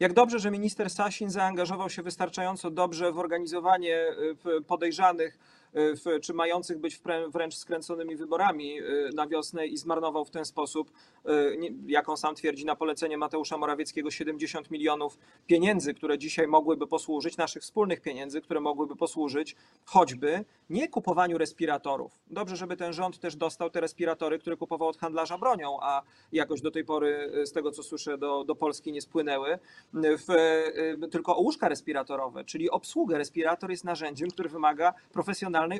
Jak 0.00 0.12
dobrze, 0.12 0.38
że 0.38 0.50
minister 0.50 0.90
Sasin 0.90 1.30
zaangażował 1.30 1.90
się 1.90 2.02
wystarczająco 2.02 2.70
dobrze 2.70 3.12
w 3.12 3.18
organizowanie 3.18 4.06
podejrzanych 4.66 5.38
w, 5.74 6.20
czy 6.20 6.34
mających 6.34 6.78
być 6.78 7.00
wręcz 7.28 7.54
skręconymi 7.54 8.16
wyborami 8.16 8.80
y, 8.80 9.10
na 9.14 9.26
wiosnę 9.26 9.66
i 9.66 9.76
zmarnował 9.76 10.24
w 10.24 10.30
ten 10.30 10.44
sposób, 10.44 10.90
y, 10.90 11.58
jak 11.86 12.08
on 12.08 12.16
sam 12.16 12.34
twierdzi, 12.34 12.64
na 12.64 12.76
polecenie 12.76 13.18
Mateusza 13.18 13.56
Morawieckiego 13.56 14.10
70 14.10 14.70
milionów 14.70 15.18
pieniędzy, 15.46 15.94
które 15.94 16.18
dzisiaj 16.18 16.46
mogłyby 16.48 16.86
posłużyć, 16.86 17.36
naszych 17.36 17.62
wspólnych 17.62 18.00
pieniędzy, 18.00 18.40
które 18.40 18.60
mogłyby 18.60 18.96
posłużyć 18.96 19.56
choćby 19.84 20.44
nie 20.70 20.88
kupowaniu 20.88 21.38
respiratorów. 21.38 22.20
Dobrze, 22.30 22.56
żeby 22.56 22.76
ten 22.76 22.92
rząd 22.92 23.18
też 23.18 23.36
dostał 23.36 23.70
te 23.70 23.80
respiratory, 23.80 24.38
które 24.38 24.56
kupował 24.56 24.88
od 24.88 24.98
handlarza 24.98 25.38
bronią, 25.38 25.78
a 25.80 26.02
jakoś 26.32 26.60
do 26.60 26.70
tej 26.70 26.84
pory, 26.84 27.32
y, 27.42 27.46
z 27.46 27.52
tego 27.52 27.70
co 27.70 27.82
słyszę, 27.82 28.18
do, 28.18 28.44
do 28.44 28.54
Polski 28.54 28.92
nie 28.92 29.02
spłynęły, 29.02 29.58
w, 29.94 30.26
tylko 31.10 31.40
łóżka 31.40 31.68
respiratorowe, 31.68 32.44
czyli 32.44 32.70
obsługę. 32.70 33.18
Respirator 33.18 33.70
jest 33.70 33.84
narzędziem, 33.84 34.30
które 34.30 34.48
wymaga 34.48 34.94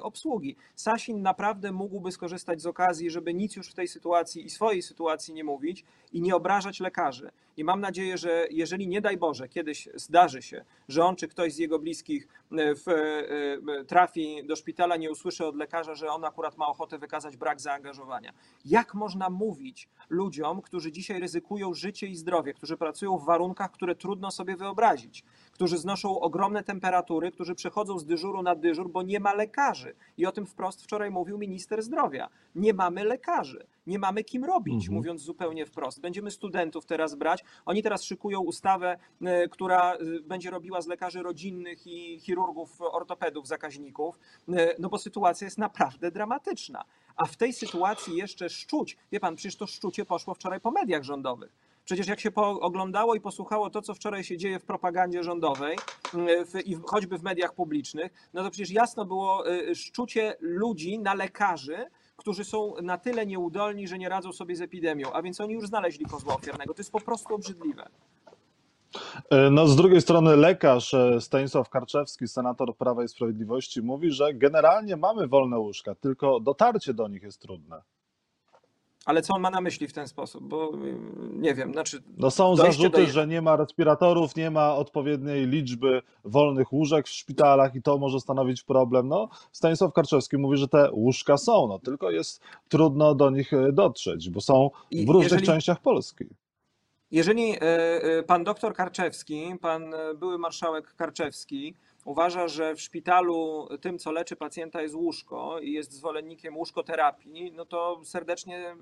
obsługi. 0.01 0.57
Sasin 0.75 1.23
naprawdę 1.23 1.73
mógłby 1.73 2.13
skorzystać 2.13 2.63
z 2.63 2.67
okazji, 2.67 3.11
żeby 3.11 3.35
nic 3.35 3.57
już 3.57 3.71
w 3.71 3.75
tej 3.75 3.89
sytuacji 3.89 4.45
i 4.45 4.51
swojej 4.51 4.83
sytuacji 4.83 5.35
nie 5.35 5.45
mówić 5.45 5.85
i 6.13 6.23
nie 6.23 6.37
obrażać 6.37 6.81
lekarzy. 6.81 7.31
I 7.57 7.65
mam 7.65 7.81
nadzieję, 7.81 8.19
że 8.19 8.47
jeżeli 8.51 8.89
nie 8.89 9.01
daj 9.01 9.17
Boże, 9.17 9.49
kiedyś 9.49 9.89
zdarzy 9.95 10.43
się, 10.43 10.65
że 10.89 11.05
on 11.05 11.17
czy 11.17 11.29
ktoś 11.29 11.53
z 11.53 11.59
jego 11.59 11.79
bliskich 11.79 12.29
e, 12.53 12.75
w, 12.75 12.89
e, 12.89 13.85
trafi 13.85 14.47
do 14.47 14.57
szpitala, 14.57 14.97
nie 14.97 15.11
usłyszy 15.11 15.47
od 15.47 15.57
lekarza, 15.57 15.95
że 15.95 16.09
on 16.09 16.25
akurat 16.25 16.57
ma 16.57 16.67
ochotę 16.67 16.99
wykazać 16.99 17.37
brak 17.37 17.61
zaangażowania. 17.61 18.33
Jak 18.65 18.95
można 18.95 19.31
mówić 19.31 19.89
ludziom, 20.09 20.63
którzy 20.63 20.93
dzisiaj 20.93 21.21
ryzykują 21.21 21.75
życie 21.75 22.07
i 22.07 22.17
zdrowie, 22.17 22.55
którzy 22.55 22.77
pracują 22.77 23.19
w 23.19 23.25
warunkach, 23.25 23.71
które 23.71 23.95
trudno 23.95 24.31
sobie 24.31 24.57
wyobrazić? 24.57 25.25
Którzy 25.53 25.79
znoszą 25.79 26.21
ogromne 26.21 26.65
temperatury, 26.65 27.33
którzy 27.33 27.55
przechodzą 27.55 27.99
z 27.99 28.05
dyżuru 28.05 28.43
na 28.43 28.55
dyżur, 28.55 28.91
bo 28.91 29.03
nie 29.03 29.21
ma 29.21 29.35
lekarzy. 29.35 29.95
I 30.19 30.27
o 30.27 30.33
tym 30.33 30.47
wprost 30.47 30.83
wczoraj 30.83 31.11
mówił 31.11 31.39
minister 31.39 31.83
zdrowia. 31.83 32.29
Nie 32.55 32.75
mamy 32.75 33.05
lekarzy. 33.05 33.67
Nie 33.87 33.99
mamy 33.99 34.25
kim 34.25 34.45
robić, 34.45 34.75
mhm. 34.75 34.95
mówiąc 34.95 35.23
zupełnie 35.23 35.67
wprost. 35.67 36.01
Będziemy 36.01 36.31
studentów 36.31 36.87
teraz 36.87 37.15
brać. 37.15 37.45
Oni 37.67 37.83
teraz 37.83 38.05
szykują 38.05 38.41
ustawę, 38.41 38.99
e, 39.23 39.49
która 39.49 39.95
e, 39.95 39.99
będzie 40.21 40.51
robiła 40.51 40.81
z 40.81 40.87
lekarzy 40.87 41.23
rodzinnych 41.23 41.87
i 41.87 42.21
chirurgów, 42.21 42.81
ortopedów, 42.81 43.47
zakaźników, 43.47 44.19
e, 44.49 44.75
no 44.79 44.89
bo 44.89 44.99
sytuacja 44.99 45.45
jest 45.45 45.59
naprawdę 45.59 46.11
dramatyczna. 46.11 46.85
A 47.17 47.27
w 47.27 47.37
tej 47.37 47.53
sytuacji 47.53 48.17
jeszcze 48.17 48.51
szczuć, 48.51 48.97
wie 49.13 49.21
pan, 49.21 49.37
przecież 49.37 49.57
to 49.57 49.67
szczucie 49.67 50.05
poszło 50.05 50.35
wczoraj 50.35 50.61
po 50.61 50.71
mediach 50.71 51.03
rządowych. 51.03 51.53
Przecież 51.93 52.09
jak 52.09 52.21
się 52.21 52.35
oglądało 52.61 53.15
i 53.15 53.21
posłuchało 53.21 53.71
to, 53.71 53.83
co 53.83 53.95
wczoraj 53.95 54.25
się 54.25 54.37
dzieje 54.37 54.59
w 54.59 54.65
propagandzie 54.65 55.23
rządowej 55.23 55.77
mm, 56.15 56.29
i 56.65 56.77
choćby 56.87 57.19
w 57.19 57.23
mediach 57.23 57.55
publicznych, 57.55 58.13
no 58.35 58.43
to 58.43 58.51
przecież 58.51 58.71
jasno 58.71 59.05
było 59.05 59.51
y, 59.51 59.75
szczucie 59.75 60.37
ludzi 60.41 60.99
na 60.99 61.15
lekarzy, 61.15 61.87
którzy 62.17 62.45
są 62.45 62.75
na 62.83 62.99
tyle 62.99 63.27
nieudolni, 63.27 63.89
że 63.89 63.99
nie 63.99 64.09
radzą 64.09 64.33
sobie 64.33 64.57
z 64.57 64.61
epidemią, 64.61 65.13
a 65.13 65.23
więc 65.23 65.41
oni 65.41 65.55
już 65.55 65.67
znaleźli 65.67 66.07
kozła 66.07 66.35
ofiarnego. 66.35 66.75
To 66.75 66.81
jest 66.81 66.93
po 66.93 67.01
prostu 67.01 67.35
obrzydliwe. 67.35 67.89
E, 69.31 69.51
no, 69.51 69.69
z 69.69 69.77
drugiej 69.77 70.01
strony 70.01 70.37
lekarz 70.37 70.95
e, 70.95 71.21
Stanisław 71.21 71.69
Karczewski, 71.69 72.29
senator 72.29 72.77
Prawa 72.77 73.05
i 73.05 73.09
Sprawiedliwości, 73.09 73.83
mówi, 73.83 74.11
że 74.11 74.35
generalnie 74.35 74.97
mamy 74.97 75.29
wolne 75.29 75.59
łóżka, 75.59 75.95
tylko 75.95 76.41
dotarcie 76.41 76.95
do 76.95 77.09
nich 77.09 77.23
jest 77.23 77.41
trudne. 77.41 77.83
Ale 79.05 79.23
co 79.23 79.35
on 79.35 79.43
ma 79.43 79.51
na 79.51 79.61
myśli 79.61 79.89
w 79.89 79.93
ten 79.93 80.09
sposób? 80.09 80.45
Bo 80.49 80.75
y, 80.75 80.99
nie 81.33 81.55
wiem, 81.55 81.73
znaczy. 81.73 82.03
No 82.17 82.31
są 82.31 82.57
zarzuty, 82.57 83.07
do... 83.07 83.13
że 83.13 83.27
nie 83.27 83.43
ma 83.43 83.57
respiratorów, 83.57 84.37
nie 84.37 84.51
ma 84.51 84.75
odpowiedniej 84.75 85.47
liczby 85.47 86.03
wolnych 86.25 86.73
łóżek 86.73 87.07
w 87.07 87.11
szpitalach 87.11 87.75
i 87.75 87.83
to 87.83 87.99
może 87.99 88.21
stanowić 88.21 88.63
problem. 88.63 89.09
No, 89.09 89.29
Stanisław 89.53 89.93
Karczewski 89.93 90.39
mówi, 90.39 90.57
że 90.57 90.69
te 90.69 90.91
łóżka 90.93 91.37
są, 91.37 91.67
no, 91.69 91.79
tylko 91.79 92.11
jest 92.11 92.43
trudno 92.69 93.15
do 93.15 93.31
nich 93.31 93.53
e, 93.53 93.73
dotrzeć, 93.73 94.31
bo 94.31 94.41
są 94.41 94.71
w 94.93 95.09
różnych 95.09 95.23
jeżeli... 95.23 95.47
częściach 95.47 95.81
Polski. 95.81 96.25
Jeżeli 97.11 97.53
e, 97.61 98.23
pan 98.23 98.45
doktor 98.45 98.75
Karczewski, 98.75 99.55
pan 99.61 99.95
były 100.17 100.39
marszałek 100.39 100.95
Karczewski, 100.95 101.75
uważa, 102.05 102.49
że 102.49 102.75
w 102.75 102.81
szpitalu 102.81 103.69
tym, 103.81 103.99
co 103.99 104.13
leczy 104.13 104.37
pacjenta 104.37 104.83
jest 104.83 104.95
łóżko 104.95 105.61
i 105.61 105.73
jest 105.73 105.93
zwolennikiem 105.93 106.57
łóżkoterapii, 106.57 107.53
no 107.53 107.65
to 107.65 108.01
serdecznie 108.05 108.77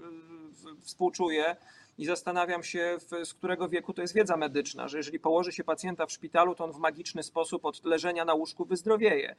współczuję 0.81 1.57
i 2.00 2.04
zastanawiam 2.04 2.62
się, 2.62 2.97
z 3.25 3.35
którego 3.35 3.69
wieku 3.69 3.92
to 3.92 4.02
jest 4.02 4.14
wiedza 4.14 4.37
medyczna, 4.37 4.88
że 4.88 4.97
jeżeli 4.97 5.21
położy 5.21 5.52
się 5.52 5.64
pacjenta 5.64 6.07
w 6.07 6.12
szpitalu, 6.12 6.54
to 6.54 6.64
on 6.64 6.73
w 6.73 6.78
magiczny 6.78 7.23
sposób 7.23 7.64
od 7.64 7.85
leżenia 7.85 8.25
na 8.25 8.35
łóżku 8.35 8.64
wyzdrowieje. 8.64 9.37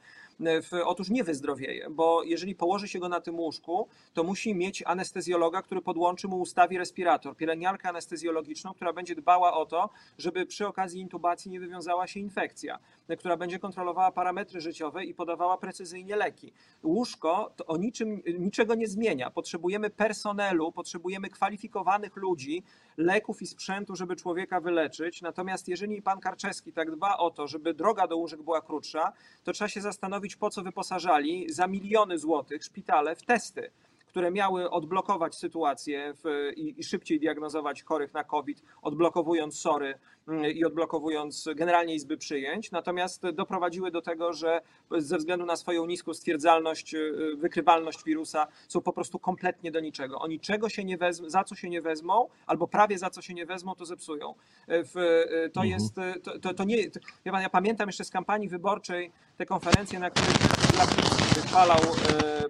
Otóż 0.84 1.10
nie 1.10 1.24
wyzdrowieje, 1.24 1.90
bo 1.90 2.22
jeżeli 2.22 2.54
położy 2.54 2.88
się 2.88 2.98
go 2.98 3.08
na 3.08 3.20
tym 3.20 3.40
łóżku, 3.40 3.88
to 4.12 4.24
musi 4.24 4.54
mieć 4.54 4.82
anestezjologa, 4.86 5.62
który 5.62 5.82
podłączy 5.82 6.28
mu 6.28 6.40
ustawi 6.40 6.78
respirator, 6.78 7.36
pielęgniarkę 7.36 7.88
anestezjologiczną, 7.88 8.74
która 8.74 8.92
będzie 8.92 9.14
dbała 9.14 9.56
o 9.56 9.66
to, 9.66 9.90
żeby 10.18 10.46
przy 10.46 10.66
okazji 10.66 11.00
intubacji 11.00 11.50
nie 11.50 11.60
wywiązała 11.60 12.06
się 12.06 12.20
infekcja, 12.20 12.78
która 13.18 13.36
będzie 13.36 13.58
kontrolowała 13.58 14.12
parametry 14.12 14.60
życiowe 14.60 15.04
i 15.04 15.14
podawała 15.14 15.58
precyzyjnie 15.58 16.16
leki. 16.16 16.52
Łóżko 16.82 17.52
to 17.56 17.66
o 17.66 17.76
niczym, 17.76 18.22
niczego 18.38 18.74
nie 18.74 18.86
zmienia. 18.86 19.30
Potrzebujemy 19.30 19.90
personelu, 19.90 20.72
potrzebujemy 20.72 21.28
kwalifikowanych 21.28 22.16
ludzi, 22.16 22.51
leków 22.96 23.42
i 23.42 23.46
sprzętu, 23.46 23.96
żeby 23.96 24.16
człowieka 24.16 24.60
wyleczyć. 24.60 25.22
Natomiast 25.22 25.68
jeżeli 25.68 26.02
pan 26.02 26.20
Karczewski 26.20 26.72
tak 26.72 26.90
dba 26.90 27.16
o 27.16 27.30
to, 27.30 27.48
żeby 27.48 27.74
droga 27.74 28.06
do 28.06 28.16
łóżek 28.16 28.42
była 28.42 28.60
krótsza, 28.60 29.12
to 29.44 29.52
trzeba 29.52 29.68
się 29.68 29.80
zastanowić, 29.80 30.36
po 30.36 30.50
co 30.50 30.62
wyposażali 30.62 31.52
za 31.52 31.66
miliony 31.66 32.18
złotych 32.18 32.64
szpitale 32.64 33.16
w 33.16 33.22
testy 33.22 33.70
które 34.12 34.30
miały 34.30 34.70
odblokować 34.70 35.34
sytuację 35.34 36.14
w, 36.24 36.50
i, 36.56 36.80
i, 36.80 36.84
szybciej 36.84 37.20
diagnozować 37.20 37.82
chorych 37.82 38.14
na 38.14 38.24
COVID, 38.24 38.62
odblokowując 38.82 39.60
SORY 39.60 39.94
mm, 40.28 40.50
i 40.52 40.64
odblokowując 40.64 41.48
generalnie 41.56 41.94
izby 41.94 42.16
przyjęć, 42.16 42.70
natomiast 42.70 43.30
doprowadziły 43.30 43.90
do 43.90 44.02
tego, 44.02 44.32
że 44.32 44.60
ze 44.98 45.16
względu 45.16 45.46
na 45.46 45.56
swoją 45.56 45.86
niską 45.86 46.14
stwierdzalność, 46.14 46.94
y, 46.94 47.36
wykrywalność 47.36 48.04
wirusa 48.04 48.46
są 48.68 48.80
po 48.80 48.92
prostu 48.92 49.18
kompletnie 49.18 49.72
do 49.72 49.80
niczego. 49.80 50.18
Oni 50.18 50.40
czego 50.40 50.68
się 50.68 50.84
nie 50.84 50.98
wezmą, 50.98 51.30
za 51.30 51.44
co 51.44 51.54
się 51.54 51.70
nie 51.70 51.82
wezmą, 51.82 52.28
albo 52.46 52.68
prawie 52.68 52.98
za 52.98 53.10
co 53.10 53.22
się 53.22 53.34
nie 53.34 53.46
wezmą, 53.46 53.74
to 53.74 53.84
zepsują. 53.84 54.34
W, 54.68 54.96
y, 54.96 55.50
to 55.50 55.62
mhm. 55.62 55.68
jest, 55.68 55.94
to, 56.22 56.38
to, 56.38 56.54
to 56.54 56.64
nie, 56.64 56.90
to, 56.90 57.00
ja 57.24 57.50
pamiętam 57.50 57.88
jeszcze 57.88 58.04
z 58.04 58.10
kampanii 58.10 58.48
wyborczej 58.48 59.12
te 59.36 59.46
konferencje, 59.46 59.98
na 59.98 60.10
których 60.10 60.71
Glapiński 60.82 61.34
wychwalał 61.34 61.78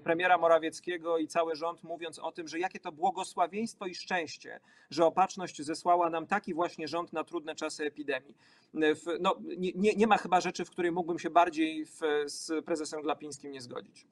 premiera 0.04 0.38
Morawieckiego 0.38 1.18
i 1.18 1.26
cały 1.26 1.56
rząd, 1.56 1.84
mówiąc 1.84 2.18
o 2.18 2.32
tym, 2.32 2.48
że 2.48 2.58
jakie 2.58 2.80
to 2.80 2.92
błogosławieństwo 2.92 3.86
i 3.86 3.94
szczęście, 3.94 4.60
że 4.90 5.06
opatrzność 5.06 5.62
zesłała 5.62 6.10
nam 6.10 6.26
taki 6.26 6.54
właśnie 6.54 6.88
rząd 6.88 7.12
na 7.12 7.24
trudne 7.24 7.54
czasy 7.54 7.84
epidemii. 7.84 8.34
No, 9.20 9.36
nie, 9.58 9.72
nie, 9.74 9.94
nie 9.94 10.06
ma 10.06 10.18
chyba 10.18 10.40
rzeczy, 10.40 10.64
w 10.64 10.70
której 10.70 10.92
mógłbym 10.92 11.18
się 11.18 11.30
bardziej 11.30 11.86
w, 11.86 12.00
z 12.26 12.64
prezesem 12.64 13.02
Glapińskim 13.02 13.52
nie 13.52 13.60
zgodzić. 13.60 14.06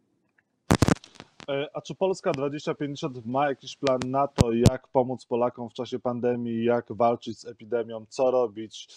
E, 1.49 1.69
a 1.75 1.81
czy 1.81 1.95
Polska 1.95 2.33
2050 2.33 3.27
ma 3.27 3.49
jakiś 3.49 3.77
plan 3.77 4.01
na 4.07 4.29
to, 4.29 4.53
jak 4.53 4.89
pomóc 4.89 5.27
Polakom 5.27 5.71
w 5.71 5.75
czasie 5.75 5.99
pandemii, 5.99 6.65
jak 6.65 6.93
walczyć 6.93 7.39
z 7.39 7.45
epidemią, 7.45 8.07
co 8.09 8.31
robić? 8.31 8.89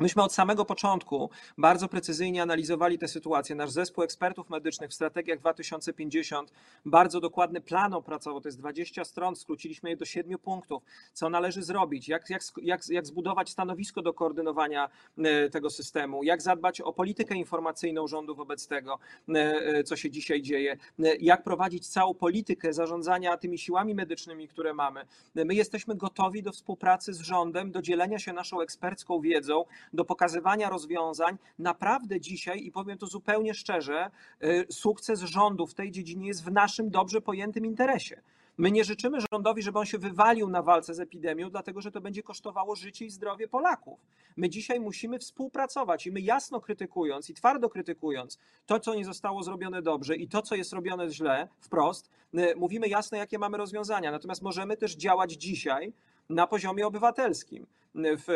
Myśmy 0.00 0.22
od 0.22 0.32
samego 0.32 0.64
początku 0.64 1.30
bardzo 1.58 1.88
precyzyjnie 1.88 2.42
analizowali 2.42 2.98
tę 2.98 3.08
sytuację. 3.08 3.56
Nasz 3.56 3.70
zespół 3.70 4.04
ekspertów 4.04 4.50
medycznych 4.50 4.90
w 4.90 4.94
strategiach 4.94 5.38
2050 5.38 6.52
bardzo 6.84 7.20
dokładny 7.20 7.60
plan 7.60 7.94
opracował. 7.94 8.40
To 8.40 8.48
jest 8.48 8.58
20 8.58 9.04
stron, 9.04 9.36
skróciliśmy 9.36 9.90
je 9.90 9.96
do 9.96 10.04
7 10.04 10.38
punktów. 10.38 10.82
Co 11.12 11.30
należy 11.30 11.62
zrobić, 11.62 12.08
jak, 12.08 12.30
jak, 12.30 12.42
jak, 12.62 12.88
jak 12.88 13.06
zbudować 13.06 13.50
stanowisko 13.50 14.02
do 14.02 14.14
koordynowania 14.14 14.88
e, 15.18 15.50
tego 15.50 15.70
systemu, 15.70 16.24
jak 16.24 16.42
zadbać 16.42 16.80
o 16.80 16.92
politykę 16.92 17.34
informacyjną 17.34 18.06
rządu 18.06 18.34
wobec 18.34 18.66
tego, 18.66 18.98
e, 19.28 19.32
e, 19.34 19.84
co 19.84 19.96
się 19.96 20.10
dzisiaj 20.10 20.42
dzieje, 20.42 20.76
jak 21.20 21.42
prowadzić 21.42 21.88
całą 21.88 22.14
politykę 22.14 22.72
zarządzania 22.72 23.36
tymi 23.36 23.58
siłami 23.58 23.94
medycznymi, 23.94 24.48
które 24.48 24.74
mamy. 24.74 25.04
My 25.34 25.54
jesteśmy 25.54 25.94
gotowi 25.94 26.42
do 26.42 26.52
współpracy 26.52 27.12
z 27.14 27.20
rządem, 27.20 27.70
do 27.72 27.82
dzielenia 27.82 28.18
się 28.18 28.32
naszą 28.32 28.60
ekspercką 28.60 29.20
wiedzą, 29.20 29.64
do 29.92 30.04
pokazywania 30.04 30.68
rozwiązań. 30.70 31.38
Naprawdę 31.58 32.20
dzisiaj, 32.20 32.64
i 32.64 32.72
powiem 32.72 32.98
to 32.98 33.06
zupełnie 33.06 33.54
szczerze, 33.54 34.10
y, 34.44 34.66
sukces 34.70 35.20
rządu 35.20 35.66
w 35.66 35.74
tej 35.74 35.90
dziedzinie 35.90 36.26
jest 36.26 36.44
w 36.44 36.52
naszym 36.52 36.90
dobrze 36.90 37.20
pojętym 37.20 37.66
interesie. 37.66 38.22
My 38.58 38.70
nie 38.70 38.84
życzymy 38.84 39.18
rządowi, 39.32 39.62
żeby 39.62 39.78
on 39.78 39.86
się 39.86 39.98
wywalił 39.98 40.48
na 40.48 40.62
walce 40.62 40.94
z 40.94 41.00
epidemią, 41.00 41.50
dlatego 41.50 41.80
że 41.80 41.90
to 41.90 42.00
będzie 42.00 42.22
kosztowało 42.22 42.76
życie 42.76 43.06
i 43.06 43.10
zdrowie 43.10 43.48
Polaków. 43.48 44.00
My 44.36 44.48
dzisiaj 44.48 44.80
musimy 44.80 45.18
współpracować 45.18 46.06
i 46.06 46.12
my 46.12 46.20
jasno 46.20 46.60
krytykując 46.60 47.30
i 47.30 47.34
twardo 47.34 47.68
krytykując 47.68 48.38
to, 48.66 48.80
co 48.80 48.94
nie 48.94 49.04
zostało 49.04 49.42
zrobione 49.42 49.82
dobrze 49.82 50.16
i 50.16 50.28
to, 50.28 50.42
co 50.42 50.54
jest 50.54 50.72
robione 50.72 51.10
źle, 51.10 51.48
wprost, 51.60 52.10
y, 52.34 52.54
mówimy 52.56 52.88
jasno, 52.88 53.18
jakie 53.18 53.38
mamy 53.38 53.58
rozwiązania. 53.58 54.10
Natomiast 54.10 54.42
możemy 54.42 54.76
też 54.76 54.96
działać 54.96 55.32
dzisiaj 55.32 55.92
na 56.28 56.46
poziomie 56.46 56.86
obywatelskim 56.86 57.66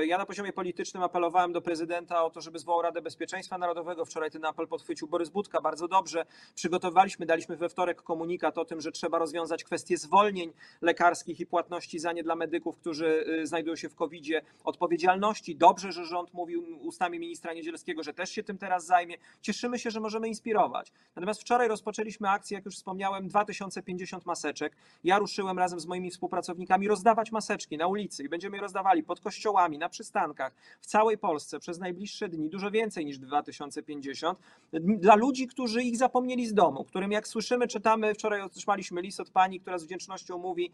ja 0.06 0.18
na 0.18 0.26
poziomie 0.26 0.52
politycznym 0.52 1.02
apelowałem 1.02 1.52
do 1.52 1.62
prezydenta 1.62 2.25
o 2.25 2.30
to, 2.30 2.40
żeby 2.40 2.59
zwołał 2.59 2.82
Radę 2.82 3.02
Bezpieczeństwa 3.02 3.59
Narodowego. 3.59 4.04
Wczoraj 4.04 4.30
ten 4.30 4.44
apel 4.44 4.68
podchwycił 4.68 5.09
Borys 5.09 5.28
Budka 5.28 5.61
bardzo 5.61 5.88
dobrze. 5.88 6.26
Przygotowaliśmy, 6.54 7.26
daliśmy 7.26 7.56
we 7.56 7.68
wtorek 7.68 8.02
komunikat 8.02 8.59
o 8.59 8.64
tym, 8.64 8.80
że 8.80 8.92
trzeba 8.92 9.18
rozwiązać 9.18 9.64
kwestię 9.64 9.97
zwolnień 9.97 10.52
lekarskich 10.80 11.40
i 11.40 11.47
płatności 11.47 11.99
za 11.99 12.12
nie 12.12 12.23
dla 12.23 12.37
medyków, 12.37 12.76
którzy 12.76 13.25
y, 13.42 13.47
znajdują 13.47 13.76
się 13.76 13.88
w 13.88 13.94
COVID-zie, 13.94 14.42
odpowiedzialności. 14.64 15.56
Dobrze, 15.56 15.92
że 15.92 16.04
rząd 16.04 16.35
mówił 16.35 16.64
ustami 16.82 17.18
ministra 17.18 17.52
Niedzielskiego, 17.52 18.02
że 18.02 18.14
też 18.14 18.30
się 18.30 18.42
tym 18.42 18.59
teraz 18.59 18.87
zajmie. 18.87 19.16
Cieszymy 19.40 19.78
się, 19.78 19.90
że 19.90 20.00
możemy 20.00 20.28
inspirować. 20.28 20.92
Natomiast 21.16 21.40
wczoraj 21.40 21.68
rozpoczęliśmy 21.68 22.30
akcję, 22.30 22.54
jak 22.54 22.64
już 22.64 22.75
wspomniałem, 22.75 23.28
2050 23.28 24.26
maseczek. 24.26 24.76
Ja 25.04 25.18
ruszyłem 25.18 25.59
razem 25.59 25.80
z 25.80 25.87
moimi 25.87 26.11
współpracownikami 26.11 26.88
rozdawać 26.88 27.32
maseczki 27.32 27.76
na 27.76 27.87
ulicy 27.87 28.25
i 28.25 28.28
będziemy 28.28 28.56
je 28.56 28.61
rozdawali 28.61 29.02
pod 29.02 29.21
kościołem 29.21 29.42
kościołami, 29.52 29.78
na 29.78 29.88
przystankach 29.88 30.54
w 30.80 30.87
całej 30.87 31.18
Polsce 31.18 31.59
przez 31.59 31.78
najbliższe 31.78 32.28
dni, 32.28 32.49
dużo 32.49 32.71
więcej 32.71 33.04
niż 33.04 33.18
2050, 33.18 34.38
dla 34.73 35.14
ludzi, 35.14 35.47
którzy 35.47 35.82
ich 35.82 35.97
zapomnieli 35.97 36.47
z 36.47 36.54
domu, 36.54 36.85
którym 36.85 37.12
jak 37.12 37.28
słyszymy, 37.28 37.68
czytamy, 37.68 38.14
wczoraj 38.14 38.40
otrzymaliśmy 38.40 39.02
list 39.02 39.21
od 39.21 39.30
pani, 39.30 39.61
która 39.61 39.78
z 39.78 39.85
wdzięcznością 39.85 40.38
mówi, 40.38 40.71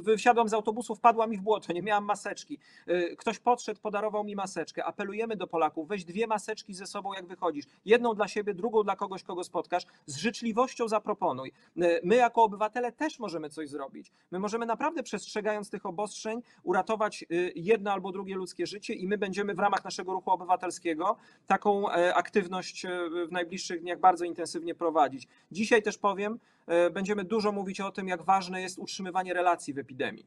wysiadłam 0.00 0.48
z 0.48 0.54
autobusu, 0.54 0.94
wpadła 0.94 1.26
mi 1.26 1.36
w 1.36 1.40
błoto, 1.40 1.72
nie 1.72 1.82
miałam 1.82 2.04
maseczki. 2.04 2.58
Ktoś 3.18 3.38
podszedł, 3.38 3.80
podarował 3.80 4.24
mi 4.24 4.36
maseczkę. 4.36 4.84
Apelujemy 4.84 5.36
do 5.36 5.46
Polaków, 5.46 5.88
weź 5.88 6.04
dwie 6.04 6.26
maseczki 6.26 6.74
ze 6.74 6.86
sobą, 6.86 7.12
jak 7.12 7.26
wychodzisz. 7.26 7.64
Jedną 7.84 8.14
dla 8.14 8.28
siebie, 8.28 8.54
drugą 8.54 8.82
dla 8.82 8.96
kogoś, 8.96 9.22
kogo 9.22 9.44
spotkasz. 9.44 9.82
Z 10.06 10.16
życzliwością 10.16 10.88
zaproponuj. 10.88 11.52
My 12.02 12.14
jako 12.14 12.42
obywatele 12.42 12.92
też 12.92 13.18
możemy 13.18 13.50
coś 13.50 13.68
zrobić. 13.68 14.12
My 14.30 14.38
możemy 14.38 14.66
naprawdę 14.66 15.02
przestrzegając 15.02 15.70
tych 15.70 15.86
obostrzeń 15.86 16.42
uratować 16.62 17.24
jedno 17.54 17.92
albo 17.92 18.12
drugie 18.12 18.34
ludzkie 18.34 18.66
życie 18.66 18.94
i 18.94 19.08
my 19.08 19.18
będziemy 19.18 19.54
w 19.54 19.58
ramach 19.58 19.84
naszego 19.84 20.12
ruchu 20.12 20.30
obywatelskiego 20.30 21.16
taką 21.46 21.90
e, 21.90 22.14
aktywność 22.14 22.84
e, 22.84 22.88
w 23.28 23.32
najbliższych 23.32 23.80
dniach 23.80 24.00
bardzo 24.00 24.24
intensywnie 24.24 24.74
prowadzić. 24.74 25.28
Dzisiaj 25.52 25.82
też 25.82 25.98
powiem, 25.98 26.38
e, 26.66 26.90
będziemy 26.90 27.24
dużo 27.24 27.52
mówić 27.52 27.80
o 27.80 27.90
tym, 27.90 28.08
jak 28.08 28.22
ważne 28.22 28.62
jest 28.62 28.78
utrzymywanie 28.78 29.34
relacji 29.34 29.74
w 29.74 29.78
epidemii. 29.78 30.26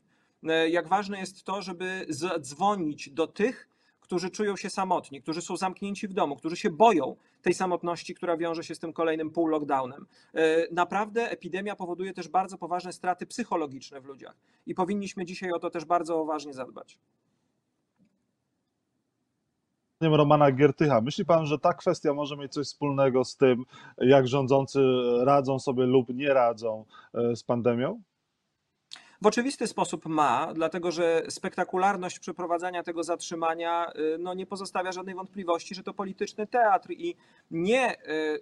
Jak 0.70 0.88
ważne 0.88 1.20
jest 1.20 1.44
to, 1.44 1.62
żeby 1.62 2.06
zadzwonić 2.10 3.10
do 3.10 3.28
tych, 3.28 3.70
którzy 4.14 4.30
czują 4.30 4.56
się 4.56 4.70
samotni, 4.70 5.22
którzy 5.22 5.42
są 5.42 5.58
zamknięci 5.58 6.08
w 6.08 6.14
domu, 6.14 6.36
którzy 6.36 6.56
się 6.56 6.70
boją 6.70 7.16
tej 7.42 7.54
samotności, 7.54 8.16
która 8.16 8.38
wiąże 8.38 8.64
się 8.64 8.76
z 8.76 8.80
tym 8.80 8.94
kolejnym 8.94 9.30
pół 9.30 9.48
lockdownem. 9.48 10.06
Naprawdę 10.72 11.30
epidemia 11.30 11.76
powoduje 11.76 12.14
też 12.14 12.28
bardzo 12.28 12.58
poważne 12.58 12.94
straty 12.94 13.26
psychologiczne 13.26 14.02
w 14.02 14.06
ludziach 14.06 14.36
i 14.66 14.76
powinniśmy 14.76 15.26
dzisiaj 15.26 15.52
o 15.52 15.60
to 15.60 15.70
też 15.70 15.86
bardzo 15.86 16.24
uważnie 16.24 16.54
zadbać. 16.54 17.00
Romana 20.02 20.52
Giertycha. 20.52 21.02
Myśli 21.02 21.26
pan, 21.26 21.46
że 21.46 21.60
ta 21.60 21.74
kwestia 21.74 22.14
może 22.14 22.38
mieć 22.38 22.54
coś 22.54 22.68
wspólnego 22.68 23.26
z 23.26 23.38
tym, 23.38 23.66
jak 23.98 24.28
rządzący 24.28 24.80
radzą 25.26 25.60
sobie 25.60 25.86
lub 25.86 26.10
nie 26.10 26.34
radzą 26.34 26.86
e, 27.14 27.36
z 27.36 27.44
pandemią? 27.44 28.02
W 29.24 29.28
oczywisty 29.28 29.68
sposób 29.68 30.06
ma, 30.06 30.54
dlatego 30.54 30.92
że 30.92 31.24
spektakularność 31.30 32.20
przeprowadzania 32.20 32.84
tego 32.84 33.04
zatrzymania 33.04 33.92
y, 33.96 34.18
no, 34.20 34.34
nie 34.34 34.46
pozostawia 34.46 34.92
żadnej 34.92 35.16
wątpliwości, 35.16 35.76
że 35.76 35.84
to 35.84 35.94
polityczny 35.94 36.48
teatr 36.48 36.92
i 36.92 37.16
nie 37.52 37.96
y, 38.08 38.40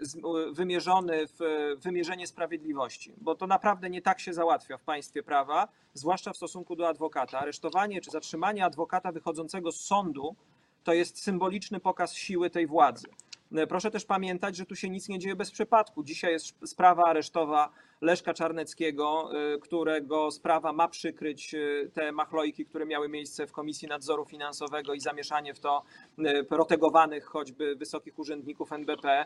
wymierzony 0.52 1.28
w 1.28 1.40
wymierzenie 1.82 2.28
sprawiedliwości, 2.28 3.14
bo 3.18 3.36
to 3.36 3.48
naprawdę 3.48 3.90
nie 3.90 4.02
tak 4.02 4.20
się 4.20 4.34
załatwia 4.34 4.78
w 4.78 4.84
państwie 4.84 5.24
prawa, 5.24 5.68
zwłaszcza 5.94 6.34
w 6.34 6.38
stosunku 6.38 6.76
do 6.76 6.88
adwokata. 6.88 7.40
Aresztowanie 7.40 8.02
czy 8.02 8.12
zatrzymanie 8.12 8.66
adwokata 8.66 9.12
wychodzącego 9.12 9.72
z 9.72 9.82
sądu 9.82 10.36
to 10.84 10.94
jest 10.94 11.24
symboliczny 11.24 11.80
pokaz 11.80 12.14
siły 12.14 12.50
tej 12.50 12.68
władzy. 12.68 13.08
E, 13.56 13.68
proszę 13.68 13.92
też 13.92 14.06
pamiętać, 14.06 14.56
że 14.56 14.66
tu 14.66 14.76
się 14.76 14.90
nic 14.90 15.10
nie 15.10 15.20
dzieje 15.20 15.36
bez 15.36 15.52
przypadku. 15.52 16.04
Dzisiaj 16.04 16.32
jest 16.32 16.56
sprawa 16.66 17.04
aresztowa 17.04 17.72
Leszka 18.02 18.34
Czarneckiego, 18.34 19.30
e, 19.54 19.58
którego 19.58 20.32
sprawa 20.32 20.74
ma 20.74 20.88
przykryć 20.88 21.54
e, 21.54 21.60
te 21.94 22.12
machlojki, 22.12 22.66
które 22.66 22.86
miały 22.86 23.10
miejsce 23.10 23.48
w 23.48 23.52
Komisji 23.52 23.88
Nadzoru 23.88 24.26
Finansowego 24.26 24.94
i 24.94 25.00
zamieszanie 25.00 25.54
w 25.54 25.60
to 25.60 25.84
protegowanych 26.50 27.26
choćby 27.26 27.76
wysokich 27.76 28.20
urzędników 28.20 28.74
NBP. 28.74 29.26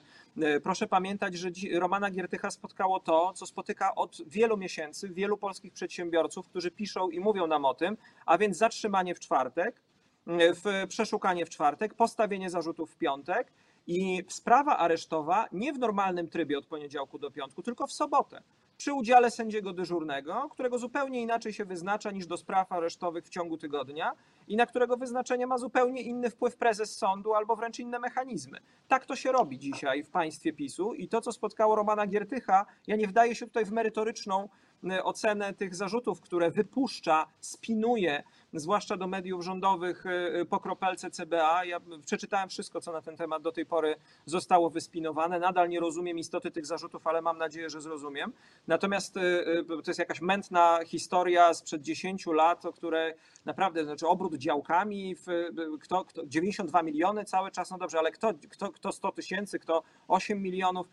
Proszę 0.64 0.88
pamiętać, 0.88 1.36
że 1.36 1.50
Romana 1.80 2.12
Giertycha 2.12 2.52
spotkało 2.52 3.00
to, 3.00 3.34
co 3.36 3.46
spotyka 3.46 3.96
od 3.96 4.18
wielu 4.28 4.58
miesięcy 4.58 5.10
wielu 5.10 5.38
polskich 5.38 5.74
przedsiębiorców, 5.74 6.48
którzy 6.48 6.72
piszą 6.72 7.10
i 7.10 7.20
mówią 7.20 7.48
nam 7.48 7.66
o 7.66 7.74
tym, 7.74 7.98
a 8.26 8.38
więc 8.38 8.58
zatrzymanie 8.58 9.16
w 9.16 9.20
czwartek, 9.20 9.82
w 10.28 10.88
przeszukanie 10.88 11.46
w 11.46 11.50
czwartek, 11.50 11.94
postawienie 11.94 12.50
zarzutów 12.50 12.92
w 12.92 12.98
piątek 12.98 13.52
i 13.88 14.24
sprawa 14.28 14.78
aresztowa 14.78 15.46
nie 15.52 15.74
w 15.74 15.80
normalnym 15.80 16.30
trybie 16.30 16.58
od 16.58 16.66
poniedziałku 16.66 17.20
do 17.20 17.32
piątku, 17.32 17.64
tylko 17.64 17.88
w 17.88 17.92
sobotę. 17.92 18.42
Przy 18.78 18.94
udziale 18.94 19.32
sędziego 19.32 19.74
dyżurnego, 19.74 20.50
którego 20.52 20.78
zupełnie 20.78 21.22
inaczej 21.22 21.54
się 21.54 21.66
wyznacza 21.66 22.12
niż 22.12 22.28
do 22.28 22.38
spraw 22.38 22.72
aresztowych 22.72 23.26
w 23.26 23.30
ciągu 23.30 23.58
tygodnia 23.58 24.12
i 24.48 24.56
na 24.56 24.66
którego 24.66 24.98
wyznaczenie 24.98 25.48
ma 25.48 25.58
zupełnie 25.58 26.02
inny 26.02 26.30
wpływ 26.30 26.58
prezes 26.58 26.98
sądu 26.98 27.34
albo 27.34 27.56
wręcz 27.56 27.80
inne 27.80 28.00
mechanizmy. 28.00 28.60
Tak 28.88 29.06
to 29.06 29.16
się 29.16 29.32
robi 29.32 29.60
dzisiaj 29.60 30.04
w 30.04 30.10
państwie 30.10 30.54
PiSu 30.54 30.94
i 30.94 31.08
to, 31.08 31.22
co 31.22 31.32
spotkało 31.32 31.76
Romana 31.76 32.08
Giertycha, 32.08 32.66
ja 32.88 32.96
nie 32.96 33.08
wdaję 33.08 33.36
się 33.36 33.46
tutaj 33.46 33.66
w 33.66 33.72
merytoryczną 33.72 34.50
e, 34.90 35.04
ocenę 35.04 35.54
tych 35.54 35.76
zarzutów, 35.76 36.22
które 36.22 36.52
wypuszcza, 36.52 37.28
spinuje 37.40 38.24
zwłaszcza 38.60 38.98
do 38.98 39.08
mediów 39.08 39.44
rządowych 39.44 40.06
y, 40.06 40.10
y, 40.40 40.46
po 40.46 40.60
kropelce 40.60 41.12
CBA. 41.12 41.66
Ja 41.66 41.80
przeczytałem 42.06 42.50
wszystko, 42.50 42.82
co 42.82 42.92
na 42.92 43.02
ten 43.02 43.18
temat 43.18 43.42
do 43.42 43.52
tej 43.52 43.66
pory 43.66 43.96
zostało 44.26 44.70
wyspinowane. 44.70 45.40
Nadal 45.40 45.70
nie 45.70 45.80
rozumiem 45.80 46.20
istoty 46.20 46.52
tych 46.52 46.66
zarzutów, 46.66 47.08
ale 47.08 47.22
mam 47.22 47.38
nadzieję, 47.38 47.70
że 47.70 47.82
zrozumiem. 47.82 48.34
Natomiast 48.68 49.18
y, 49.18 49.66
to 49.68 49.92
jest 49.92 50.00
jakaś 50.00 50.22
mętna 50.22 50.80
historia 50.86 51.54
sprzed 51.54 51.82
10 51.82 52.26
lat, 52.26 52.66
o 52.66 52.74
które 52.74 53.14
naprawdę, 53.46 53.86
znaczy 53.86 54.08
obrót 54.08 54.36
działkami, 54.36 55.16
w, 55.16 55.26
kto, 55.82 56.06
kto, 56.06 56.26
92 56.26 56.84
miliony 56.84 57.26
cały 57.26 57.52
czas, 57.52 57.72
no 57.72 57.78
dobrze, 57.78 58.00
ale 58.00 58.12
kto, 58.12 58.34
kto, 58.50 58.72
kto 58.72 58.92
100 58.92 59.12
tysięcy, 59.12 59.60
kto 59.60 59.84
8 60.08 60.42
milionów. 60.42 60.88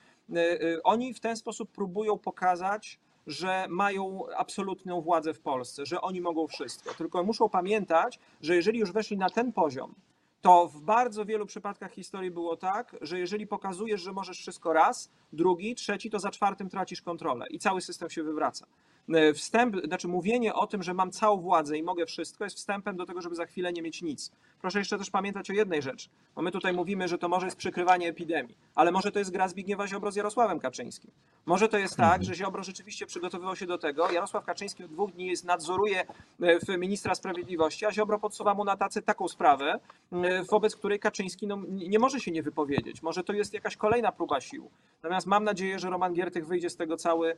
Oni 0.85 1.15
w 1.15 1.21
ten 1.21 1.37
sposób 1.37 1.71
próbują 1.71 2.19
pokazać, 2.19 2.99
że 3.27 3.67
mają 3.69 4.25
absolutną 4.37 5.01
władzę 5.01 5.35
w 5.35 5.41
Polsce, 5.41 5.87
że 5.87 6.01
oni 6.01 6.21
mogą 6.21 6.47
wszystko. 6.47 6.95
Tylko 6.95 7.25
muszą 7.25 7.49
pamiętać, 7.49 8.19
że 8.41 8.57
jeżeli 8.57 8.79
już 8.79 8.93
weszli 8.93 9.17
na 9.17 9.31
ten 9.31 9.53
poziom, 9.53 9.95
to 10.41 10.67
w 10.69 10.81
bardzo 10.81 11.25
wielu 11.25 11.47
przypadkach 11.47 11.93
historii 11.93 12.31
było 12.31 12.57
tak, 12.57 12.97
że 13.01 13.19
jeżeli 13.19 13.47
pokazujesz, 13.47 14.01
że 14.01 14.13
możesz 14.13 14.39
wszystko 14.39 14.73
raz, 14.73 15.11
drugi, 15.33 15.75
trzeci, 15.75 16.11
to 16.11 16.19
za 16.19 16.31
czwartym 16.31 16.69
tracisz 16.69 17.03
kontrolę 17.03 17.47
i 17.51 17.59
cały 17.59 17.81
system 17.81 18.11
się 18.11 18.23
wywraca. 18.23 18.67
E, 19.09 19.35
wstęp, 19.35 19.77
znaczy 19.85 20.09
mówienie 20.09 20.55
o 20.55 20.67
tym, 20.67 20.83
że 20.83 20.95
mam 20.95 21.11
całą 21.11 21.41
władzę 21.41 21.79
i 21.79 21.83
mogę 21.83 22.07
wszystko, 22.07 22.45
jest 22.45 22.57
wstępem 22.57 22.97
do 22.97 23.07
tego, 23.07 23.23
żeby 23.23 23.35
za 23.35 23.47
chwilę 23.47 23.73
nie 23.73 23.83
mieć 23.83 24.03
nic. 24.03 24.33
Proszę 24.61 24.79
jeszcze 24.79 24.99
też 24.99 25.11
pamiętać 25.11 25.51
o 25.51 25.53
jednej 25.53 25.83
rzeczy, 25.83 26.09
bo 26.35 26.43
my 26.43 26.51
tutaj 26.53 26.73
mówimy, 26.73 27.09
że 27.09 27.19
to 27.19 27.29
może 27.29 27.47
jest 27.47 27.57
przykrywanie 27.57 28.09
epidemii, 28.09 28.57
ale 28.75 28.93
może 28.93 29.13
to 29.13 29.19
jest 29.19 29.31
gra 29.31 29.49
Zbigniewa 29.49 29.89
Ziobro 29.89 30.13
z 30.13 30.17
Jarosławem 30.17 30.61
Kaczyńskim. 30.61 31.11
Może 31.47 31.69
to 31.69 31.79
jest 31.79 31.97
tak, 31.97 32.25
że 32.25 32.35
Ziobro 32.35 32.63
rzeczywiście 32.63 33.07
przygotowywał 33.07 33.57
się 33.57 33.67
do 33.67 33.79
tego, 33.79 34.11
Jarosław 34.11 34.45
Kaczyński 34.45 34.85
od 34.85 34.91
dwóch 34.91 35.13
dni 35.13 35.27
jest, 35.27 35.45
nadzoruje 35.45 36.01
e, 36.41 36.59
w 36.61 36.69
ministra 36.79 37.15
sprawiedliwości, 37.15 37.87
a 37.87 37.93
Ziobro 37.93 38.19
podsuwa 38.19 38.55
mu 38.55 38.65
na 38.65 38.77
tacy 38.77 39.03
taką 39.03 39.29
sprawę, 39.29 39.81
e, 40.13 40.43
wobec 40.43 40.77
której 40.77 40.99
Kaczyński 40.99 41.47
no, 41.47 41.59
nie 41.69 41.99
może 41.99 42.21
się 42.21 42.31
nie 42.31 42.43
wypowiedzieć. 42.43 43.03
Może 43.03 43.25
to 43.25 43.33
jest 43.33 43.55
jakaś 43.55 43.77
kolejna 43.77 44.13
próba 44.13 44.41
sił. 44.41 44.71
Natomiast 45.03 45.27
mam 45.27 45.45
nadzieję, 45.45 45.79
że 45.79 45.91
Roman 45.91 46.13
Giertych 46.13 46.47
wyjdzie 46.47 46.71
z 46.71 46.77
tego 46.77 46.97
cały 46.97 47.37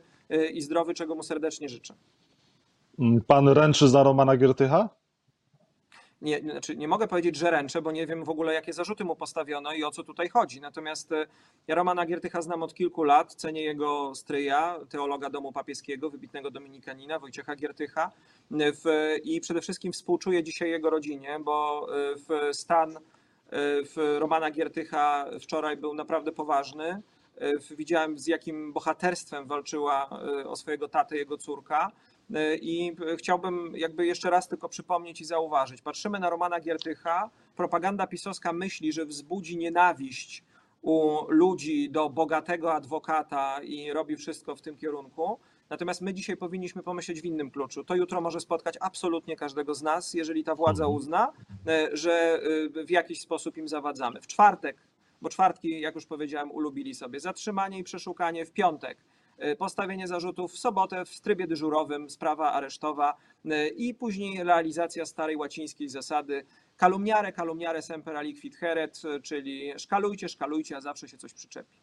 i 0.53 0.61
zdrowy, 0.61 0.93
czego 0.93 1.15
mu 1.15 1.23
serdecznie 1.23 1.54
serdecznie 1.55 1.69
życzę. 1.69 1.93
Mm, 2.99 3.21
pan 3.21 3.47
ręczy 3.47 3.87
za 3.87 4.03
Romana 4.03 4.37
Giertycha? 4.37 4.89
Nie, 6.21 6.39
znaczy 6.39 6.77
nie 6.77 6.87
mogę 6.87 7.07
powiedzieć, 7.07 7.35
że 7.35 7.51
ręczę, 7.51 7.81
bo 7.81 7.91
nie 7.91 8.07
wiem 8.07 8.23
w 8.23 8.29
ogóle, 8.29 8.53
jakie 8.53 8.73
zarzuty 8.73 9.03
mu 9.03 9.15
postawiono 9.15 9.73
i 9.73 9.83
o 9.83 9.91
co 9.91 10.03
tutaj 10.03 10.29
chodzi. 10.29 10.61
Natomiast 10.61 11.11
e, 11.11 11.27
ja 11.67 11.75
Romana 11.75 12.05
Giertycha 12.05 12.41
znam 12.41 12.63
od 12.63 12.73
kilku 12.73 13.03
lat, 13.03 13.35
cenię 13.35 13.63
jego 13.63 14.15
stryja, 14.15 14.79
teologa 14.89 15.29
domu 15.29 15.51
papieskiego, 15.51 16.09
wybitnego 16.09 16.51
dominikanina, 16.51 17.19
Wojciecha 17.19 17.55
Giertycha 17.55 18.11
w, 18.51 19.15
i 19.23 19.41
przede 19.41 19.61
wszystkim 19.61 19.91
współczuję 19.91 20.43
dzisiaj 20.43 20.69
jego 20.69 20.89
rodzinie, 20.89 21.39
bo 21.39 21.87
e, 21.89 22.15
w 22.15 22.55
stan 22.55 22.97
e, 22.97 22.99
w 23.83 24.17
Romana 24.19 24.51
Giertycha 24.51 25.25
wczoraj 25.39 25.77
był 25.77 25.93
naprawdę 25.93 26.31
poważny. 26.31 27.01
E, 27.37 27.75
widziałem 27.75 28.17
z 28.17 28.27
jakim 28.27 28.73
bohaterstwem 28.73 29.47
walczyła 29.47 30.09
e, 30.39 30.47
o 30.49 30.55
swojego 30.55 30.87
tatę 30.87 31.17
jego 31.17 31.37
córka. 31.37 31.91
E, 32.33 32.55
I 32.55 32.95
chciałbym 33.17 33.73
jakby 33.75 34.05
jeszcze 34.05 34.29
raz 34.29 34.47
tylko 34.47 34.69
przypomnieć 34.69 35.21
i 35.21 35.25
zauważyć. 35.25 35.81
Patrzymy 35.81 36.19
na 36.19 36.29
Romana 36.29 36.59
Giertycha. 36.59 37.29
Propaganda 37.55 38.07
pisowska 38.07 38.53
myśli, 38.53 38.93
że 38.93 39.05
wzbudzi 39.05 39.57
nienawiść 39.57 40.43
u 40.81 41.25
ludzi 41.27 41.89
do 41.89 42.09
bogatego 42.09 42.73
adwokata 42.73 43.61
i 43.63 43.93
robi 43.93 44.15
wszystko 44.15 44.55
w 44.55 44.61
tym 44.61 44.77
kierunku. 44.77 45.39
Natomiast 45.69 46.01
my 46.01 46.13
dzisiaj 46.13 46.37
powinniśmy 46.37 46.83
pomyśleć 46.83 47.21
w 47.21 47.25
innym 47.25 47.51
kluczu. 47.51 47.83
To 47.83 47.95
jutro 47.95 48.21
może 48.21 48.39
spotkać 48.39 48.77
absolutnie 48.81 49.35
każdego 49.35 49.73
z 49.73 49.81
nas, 49.81 50.13
jeżeli 50.13 50.43
ta 50.43 50.55
władza 50.55 50.83
mhm. 50.83 50.97
uzna, 50.97 51.31
że 51.93 52.41
w 52.85 52.89
jakiś 52.89 53.21
sposób 53.21 53.57
im 53.57 53.67
zawadzamy. 53.67 54.21
W 54.21 54.27
czwartek 54.27 54.77
bo 55.25 55.29
czwartki, 55.29 55.81
jak 55.81 55.95
już 55.95 56.05
powiedziałem, 56.05 56.51
ulubili 56.51 56.95
sobie 56.95 57.19
zatrzymanie 57.19 57.79
i 57.79 57.83
przeszukanie 57.83 58.45
w 58.45 58.51
piątek. 58.51 58.97
E, 59.37 59.55
postawienie 59.55 60.07
zarzutów 60.07 60.51
w 60.53 60.57
sobotę 60.57 61.05
w 61.05 61.21
trybie 61.21 61.47
dyżurowym, 61.47 62.09
sprawa 62.09 62.51
aresztowa 62.51 63.17
e, 63.45 63.67
i 63.67 63.93
później 63.93 64.43
realizacja 64.43 65.05
starej 65.05 65.37
łacińskiej 65.37 65.89
zasady 65.89 66.45
calumniare, 66.79 67.33
calumniare 67.33 67.81
semper 67.81 68.17
aliquid 68.17 68.55
heret, 68.55 69.01
e, 69.05 69.19
czyli 69.19 69.73
szkalujcie, 69.77 70.29
szkalujcie, 70.29 70.77
a 70.77 70.81
zawsze 70.81 71.07
się 71.07 71.17
coś 71.17 71.33
przyczepi. 71.33 71.77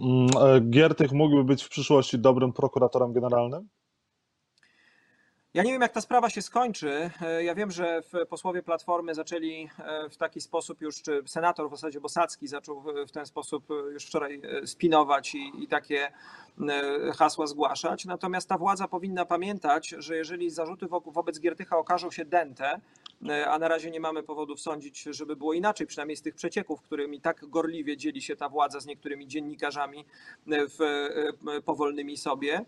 Mm, 0.00 0.70
Giertych 0.70 1.12
mógłby 1.12 1.44
być 1.44 1.64
w 1.64 1.68
przyszłości 1.68 2.18
dobrym 2.18 2.52
prokuratorem 2.52 3.12
generalnym? 3.12 3.68
Ja 5.54 5.62
nie 5.62 5.72
wiem, 5.72 5.82
jak 5.82 5.92
ta 5.92 6.00
sprawa 6.00 6.30
się 6.30 6.42
skończy. 6.42 7.10
E, 7.22 7.44
ja 7.44 7.54
wiem, 7.54 7.70
że 7.70 8.02
posłowie 8.28 8.62
Platformy 8.62 9.14
zaczęli 9.14 9.68
e, 9.78 10.08
w 10.10 10.16
taki 10.16 10.40
sposób 10.40 10.80
już, 10.80 11.02
czy 11.02 11.22
senator 11.26 11.68
w 11.68 11.70
zasadzie 11.70 12.00
Bosacki 12.00 12.48
zaczął 12.48 12.84
w 13.08 13.10
ten 13.10 13.26
sposób 13.26 13.70
e, 13.70 13.74
już 13.74 14.06
wczoraj 14.06 14.40
spinować 14.64 15.34
i, 15.34 15.52
i 15.62 15.68
takie 15.68 16.12
hasła 17.18 17.46
zgłaszać. 17.46 18.04
Natomiast 18.04 18.48
ta 18.48 18.58
władza 18.58 18.88
powinna 18.88 19.24
pamiętać, 19.24 19.88
że 19.98 20.16
jeżeli 20.16 20.50
zarzuty 20.50 20.86
wobec 21.06 21.40
Giertycha 21.40 21.78
okażą 21.78 22.10
się 22.10 22.24
dęte, 22.24 22.80
a 23.46 23.58
na 23.58 23.68
razie 23.68 23.90
nie 23.90 24.00
mamy 24.00 24.22
powodów 24.22 24.60
sądzić, 24.60 25.02
żeby 25.02 25.36
było 25.36 25.52
inaczej, 25.52 25.86
przynajmniej 25.86 26.16
z 26.16 26.22
tych 26.22 26.34
przecieków, 26.34 26.82
którymi 26.82 27.20
tak 27.20 27.48
gorliwie 27.48 27.96
dzieli 27.96 28.22
się 28.22 28.36
ta 28.36 28.48
władza 28.48 28.80
z 28.80 28.86
niektórymi 28.86 29.26
dziennikarzami 29.26 30.04
w, 30.46 31.08
powolnymi 31.64 32.16
sobie, 32.16 32.64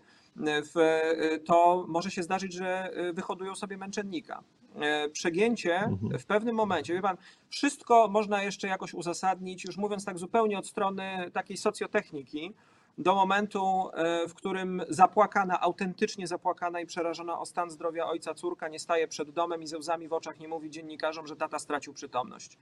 to 1.45 1.85
może 1.87 2.11
się 2.11 2.23
zdarzyć, 2.23 2.53
że 2.53 2.91
y, 3.09 3.13
wyhodują 3.13 3.55
sobie 3.55 3.77
męczennika. 3.77 4.43
E, 4.79 5.09
przegięcie 5.09 5.75
mhm. 5.75 6.19
w 6.19 6.25
pewnym 6.25 6.55
momencie, 6.55 6.93
wie 6.93 7.01
pan, 7.01 7.17
wszystko 7.49 8.07
można 8.07 8.43
jeszcze 8.43 8.67
jakoś 8.67 8.93
uzasadnić, 8.93 9.65
już 9.65 9.77
mówiąc 9.77 10.05
tak 10.05 10.17
zupełnie 10.17 10.59
od 10.59 10.67
strony 10.67 11.31
takiej 11.33 11.57
socjotechniki, 11.57 12.53
do 12.97 13.15
momentu, 13.15 13.89
e, 13.93 14.27
w 14.27 14.33
którym 14.33 14.81
zapłakana, 14.89 15.61
autentycznie 15.61 16.27
zapłakana 16.27 16.81
i 16.81 16.85
przerażona 16.85 17.39
o 17.39 17.45
stan 17.45 17.69
zdrowia 17.69 18.07
ojca 18.07 18.33
córka 18.33 18.67
nie 18.67 18.79
staje 18.79 19.07
przed 19.07 19.31
domem 19.31 19.61
i 19.61 19.67
ze 19.67 19.77
łzami 19.77 20.07
w 20.07 20.13
oczach 20.13 20.39
nie 20.39 20.47
mówi 20.47 20.69
dziennikarzom, 20.69 21.27
że 21.27 21.35
tata 21.35 21.59
stracił 21.59 21.93
przytomność. 21.93 22.57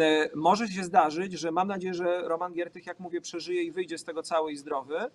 E, 0.00 0.30
może 0.34 0.68
się 0.68 0.84
zdarzyć, 0.84 1.32
że 1.32 1.50
mam 1.50 1.68
nadzieję, 1.68 1.94
że 1.94 2.28
Roman 2.28 2.52
Giertych, 2.52 2.86
jak 2.86 3.00
mówię, 3.00 3.20
przeżyje 3.20 3.62
i 3.62 3.72
wyjdzie 3.72 3.98
z 3.98 4.04
tego 4.04 4.22
cały 4.22 4.52
i 4.52 4.56
zdrowy, 4.56 5.10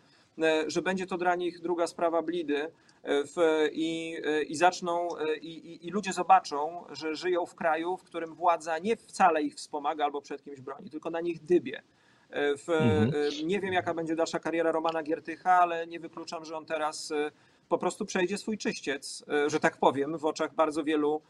że 0.67 0.81
będzie 0.81 1.07
to 1.07 1.17
dla 1.17 1.35
nich 1.35 1.61
druga 1.61 1.87
sprawa 1.87 2.21
blidy 2.21 2.57
e, 2.57 2.69
w, 3.03 3.35
i, 3.71 4.17
e, 4.25 4.43
i 4.43 4.55
zaczną, 4.55 5.07
i, 5.41 5.87
i, 5.87 5.91
ludzie 5.91 6.13
zobaczą, 6.13 6.85
że 6.89 7.15
żyją 7.15 7.45
w 7.45 7.55
kraju, 7.55 7.97
w 7.97 8.03
którym 8.03 8.35
władza 8.35 8.79
nie 8.79 8.95
wcale 8.95 9.41
ich 9.41 9.55
wspomaga 9.55 10.05
albo 10.05 10.21
przed 10.21 10.43
kimś 10.43 10.61
broni, 10.61 10.89
tylko 10.89 11.09
na 11.09 11.21
nich 11.21 11.43
dybie. 11.43 11.81
W, 12.35 12.69
mhm. 12.69 13.11
Nie 13.47 13.59
wiem, 13.59 13.73
jaka 13.73 13.93
będzie 13.93 14.15
dalsza 14.15 14.39
kariera 14.39 14.71
Romana 14.71 15.03
Giertycha, 15.03 15.51
ale 15.51 15.87
nie 15.87 15.99
wykluczam, 15.99 16.45
że 16.45 16.57
on 16.57 16.65
teraz 16.65 17.13
po 17.69 17.77
prostu 17.77 18.05
przejdzie 18.05 18.37
swój 18.37 18.57
czyściec, 18.57 19.25
że 19.47 19.59
tak 19.59 19.77
powiem, 19.77 20.17
w 20.17 20.25
oczach 20.25 20.55
bardzo 20.55 20.83
wielu 20.83 21.21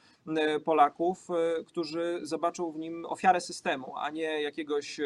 Polaków, 0.66 1.28
którzy 1.68 2.20
zobaczą 2.22 2.72
w 2.72 2.78
nim 2.78 3.06
ofiarę 3.06 3.42
systemu, 3.42 3.98
a 3.98 4.10
nie 4.10 4.42
jakiegoś 4.42 5.00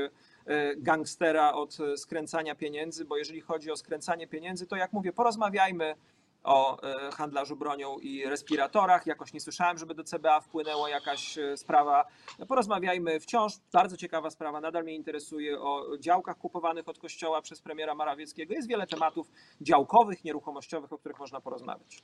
gangstera 0.78 1.54
od 1.54 1.78
skręcania 1.96 2.56
pieniędzy, 2.56 3.06
bo 3.06 3.18
jeżeli 3.18 3.42
chodzi 3.42 3.72
o 3.72 3.78
skręcanie 3.78 4.28
pieniędzy, 4.28 4.68
to 4.68 4.76
jak 4.76 4.94
mówię, 4.94 5.14
porozmawiajmy 5.14 5.96
o 6.48 6.84
e, 6.84 7.12
handlarzu 7.12 7.56
bronią 7.56 7.98
i 8.00 8.26
respiratorach. 8.26 9.08
Jakoś 9.08 9.34
nie 9.34 9.40
słyszałem, 9.40 9.78
żeby 9.78 9.94
do 9.94 10.04
CBA 10.04 10.42
wpłynęła 10.42 10.90
jakaś 10.90 11.38
e, 11.38 11.58
sprawa. 11.58 12.06
Porozmawiajmy 12.48 13.20
wciąż. 13.20 13.54
Bardzo 13.74 13.98
ciekawa 13.98 14.30
sprawa, 14.30 14.62
nadal 14.62 14.84
mnie 14.84 14.96
interesuje 14.96 15.62
o 15.62 15.98
działkach 16.00 16.38
kupowanych 16.38 16.88
od 16.88 17.00
kościoła 17.00 17.42
przez 17.42 17.62
premiera 17.62 17.96
Morawieckiego. 17.96 18.54
Jest 18.54 18.68
wiele 18.68 18.88
tematów 18.88 19.32
działkowych, 19.62 20.24
nieruchomościowych, 20.24 20.94
o 20.94 20.98
których 20.98 21.20
można 21.20 21.42
porozmawiać. 21.42 22.04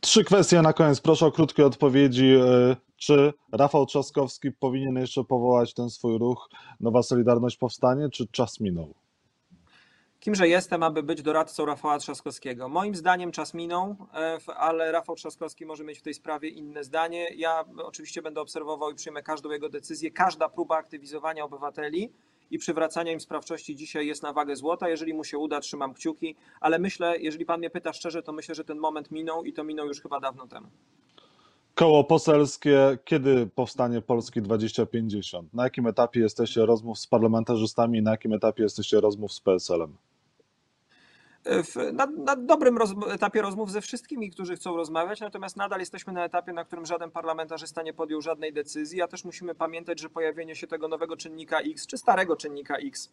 Trzy 0.00 0.24
kwestie 0.24 0.62
na 0.62 0.72
koniec. 0.72 1.00
Proszę 1.00 1.26
o 1.26 1.32
krótkie 1.32 1.66
odpowiedzi. 1.66 2.34
E, 2.34 2.76
czy 2.96 3.32
Rafał 3.52 3.86
Trzaskowski 3.86 4.52
powinien 4.52 4.96
jeszcze 4.96 5.24
powołać 5.24 5.74
ten 5.74 5.90
swój 5.90 6.18
ruch 6.18 6.48
Nowa 6.80 7.02
Solidarność 7.02 7.56
Powstanie, 7.56 8.08
czy 8.08 8.26
czas 8.26 8.60
minął? 8.60 8.94
kimże 10.22 10.48
jestem, 10.48 10.82
aby 10.82 11.02
być 11.02 11.22
doradcą 11.22 11.66
Rafała 11.66 11.98
Trzaskowskiego. 11.98 12.68
Moim 12.68 12.94
zdaniem 12.94 13.32
czas 13.32 13.54
minął, 13.54 13.96
e, 14.14 14.38
ale 14.56 14.92
Rafał 14.92 15.16
Trzaskowski 15.16 15.66
może 15.66 15.84
mieć 15.84 15.98
w 15.98 16.02
tej 16.02 16.14
sprawie 16.14 16.48
inne 16.48 16.84
zdanie. 16.84 17.28
Ja 17.36 17.64
oczywiście 17.84 18.22
będę 18.22 18.40
obserwował 18.40 18.90
i 18.90 18.94
przyjmę 18.94 19.22
każdą 19.22 19.50
jego 19.50 19.68
decyzję. 19.68 20.10
Każda 20.10 20.48
próba 20.48 20.76
aktywizowania 20.76 21.44
obywateli 21.44 22.12
i 22.52 22.58
przywracania 22.58 23.12
im 23.12 23.20
sprawczości 23.20 23.76
dzisiaj 23.76 24.06
jest 24.06 24.22
na 24.22 24.32
wagę 24.32 24.56
złota. 24.56 24.88
Jeżeli 24.88 25.14
mu 25.14 25.24
się 25.24 25.38
uda, 25.38 25.60
trzymam 25.60 25.94
kciuki, 25.94 26.36
ale 26.60 26.78
myślę, 26.78 27.18
jeżeli 27.18 27.46
pan 27.46 27.58
mnie 27.58 27.70
pyta 27.70 27.92
szczerze, 27.92 28.22
to 28.22 28.32
myślę, 28.32 28.54
że 28.54 28.64
ten 28.64 28.78
moment 28.78 29.10
minął 29.10 29.44
i 29.44 29.52
to 29.52 29.64
minął 29.64 29.86
już 29.86 30.00
chyba 30.00 30.20
dawno 30.20 30.46
temu. 30.46 30.66
Koło 31.74 32.04
poselskie, 32.04 32.98
kiedy 33.04 33.46
powstanie 33.46 34.00
Polski 34.00 34.42
2050? 34.42 35.54
Na 35.54 35.64
jakim 35.64 35.86
etapie 35.86 36.20
jesteście 36.20 36.66
rozmów 36.66 36.98
z 36.98 37.06
parlamentarzystami 37.06 37.98
i 37.98 38.02
na 38.02 38.10
jakim 38.10 38.32
etapie 38.32 38.62
jesteście 38.62 39.00
rozmów 39.00 39.32
z 39.32 39.40
PSL-em? 39.40 39.96
Na, 41.92 42.06
na, 42.06 42.36
dobrym 42.36 42.78
roz, 42.78 42.94
etapie 43.10 43.42
rozmów 43.42 43.70
ze 43.70 43.80
wszystkimi, 43.80 44.30
którzy 44.30 44.56
chcą 44.56 44.76
rozmawiać, 44.76 45.20
natomiast 45.20 45.56
nadal 45.56 45.80
jesteśmy 45.80 46.12
na 46.12 46.24
etapie, 46.24 46.52
na 46.52 46.64
którym 46.64 46.86
żaden 46.86 47.10
parlamentarzysta 47.10 47.82
nie 47.82 47.92
podjął 47.92 48.20
żadnej 48.20 48.52
decyzji, 48.52 49.02
a 49.02 49.08
też 49.08 49.24
musimy 49.24 49.54
pamiętać, 49.54 50.00
że 50.00 50.10
pojawienie 50.10 50.56
się 50.56 50.66
tego 50.66 50.88
nowego 50.88 51.16
czynnika 51.16 51.60
X, 51.60 51.86
czy 51.86 51.98
starego 51.98 52.36
czynnika 52.36 52.76
X, 52.76 53.12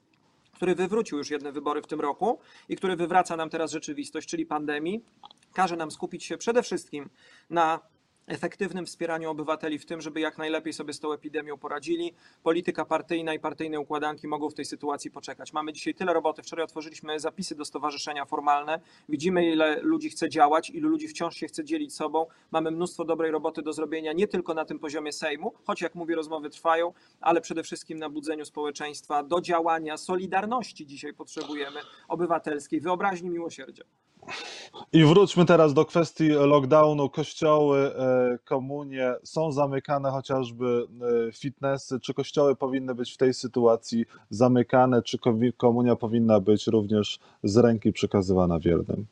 który 0.54 0.76
wywrócił 0.76 1.18
już 1.18 1.30
jedne 1.30 1.52
wybory 1.52 1.82
w 1.82 1.88
tym 1.88 2.02
roku 2.02 2.40
i 2.70 2.76
który 2.76 2.96
wywraca 2.96 3.36
nam 3.36 3.50
teraz 3.50 3.72
rzeczywistość, 3.72 4.30
czyli 4.30 4.46
pandemii, 4.46 5.04
każe 5.54 5.76
nam 5.76 5.92
skupić 5.92 6.24
się 6.24 6.38
przede 6.38 6.64
wszystkim 6.64 7.10
na 7.50 7.80
efektywnym 8.30 8.86
wspieraniu 8.86 9.30
obywateli 9.30 9.80
w 9.80 9.86
tym, 9.86 10.02
żeby 10.02 10.20
jak 10.20 10.38
najlepiej 10.38 10.74
sobie 10.74 10.94
z 10.94 11.00
tą 11.00 11.14
epidemią 11.14 11.58
poradzili. 11.58 12.14
Polityka 12.44 12.86
partyjna 12.86 13.34
i 13.34 13.40
partyjne 13.40 13.80
układanki 13.80 14.28
mogą 14.28 14.50
w 14.50 14.54
tej 14.54 14.66
sytuacji 14.66 15.12
poczekać. 15.12 15.54
Mamy 15.54 15.74
dzisiaj 15.74 15.94
tyle 15.94 16.14
roboty. 16.14 16.44
Wczoraj 16.44 16.66
otworzyliśmy 16.66 17.20
zapisy 17.20 17.56
do 17.56 17.66
stowarzyszenia 17.66 18.26
formalne. 18.26 18.80
Widzimy, 19.10 19.52
ile 19.52 19.82
ludzi 19.82 20.10
chce 20.10 20.30
działać, 20.30 20.70
ilu 20.70 20.90
ludzi 20.90 21.08
wciąż 21.08 21.36
się 21.36 21.48
chce 21.48 21.64
dzielić 21.64 21.96
sobą. 21.96 22.26
Mamy 22.52 22.72
mnóstwo 22.72 23.06
dobrej 23.06 23.32
roboty 23.32 23.62
do 23.62 23.74
zrobienia, 23.74 24.14
nie 24.14 24.28
tylko 24.28 24.54
na 24.54 24.66
tym 24.66 24.80
poziomie 24.80 25.12
Sejmu, 25.14 25.54
choć 25.64 25.82
jak 25.82 25.96
mówię, 25.96 26.16
rozmowy 26.16 26.50
trwają, 26.50 26.94
ale 27.22 27.42
przede 27.42 27.64
wszystkim 27.64 28.00
na 28.00 28.10
budzeniu 28.10 28.46
społeczeństwa 28.46 29.24
do 29.24 29.42
działania. 29.42 29.98
Solidarności 29.98 30.86
dzisiaj 30.86 31.14
potrzebujemy 31.14 31.80
obywatelskiej, 32.08 32.82
wyobraźni 32.82 33.30
miłosierdzia. 33.30 33.84
I 34.94 35.04
wróćmy 35.04 35.46
teraz 35.46 35.74
do 35.74 35.86
kwestii 35.86 36.30
lockdownu. 36.30 37.10
Kościoły, 37.10 37.80
e, 37.80 38.38
komunie 38.46 39.14
są 39.24 39.52
zamykane, 39.52 40.12
chociażby 40.12 40.88
e, 41.28 41.32
fitnessy. 41.32 42.00
Czy 42.00 42.14
kościoły 42.14 42.56
powinny 42.56 42.96
być 42.96 43.14
w 43.14 43.18
tej 43.18 43.34
sytuacji 43.34 44.06
zamykane, 44.30 45.02
czy 45.02 45.18
komunia 45.58 45.96
powinna 45.96 46.40
być 46.40 46.68
również 46.68 47.20
z 47.44 47.58
ręki 47.58 47.94
przekazywana 47.94 48.60
wiernym? 48.60 49.06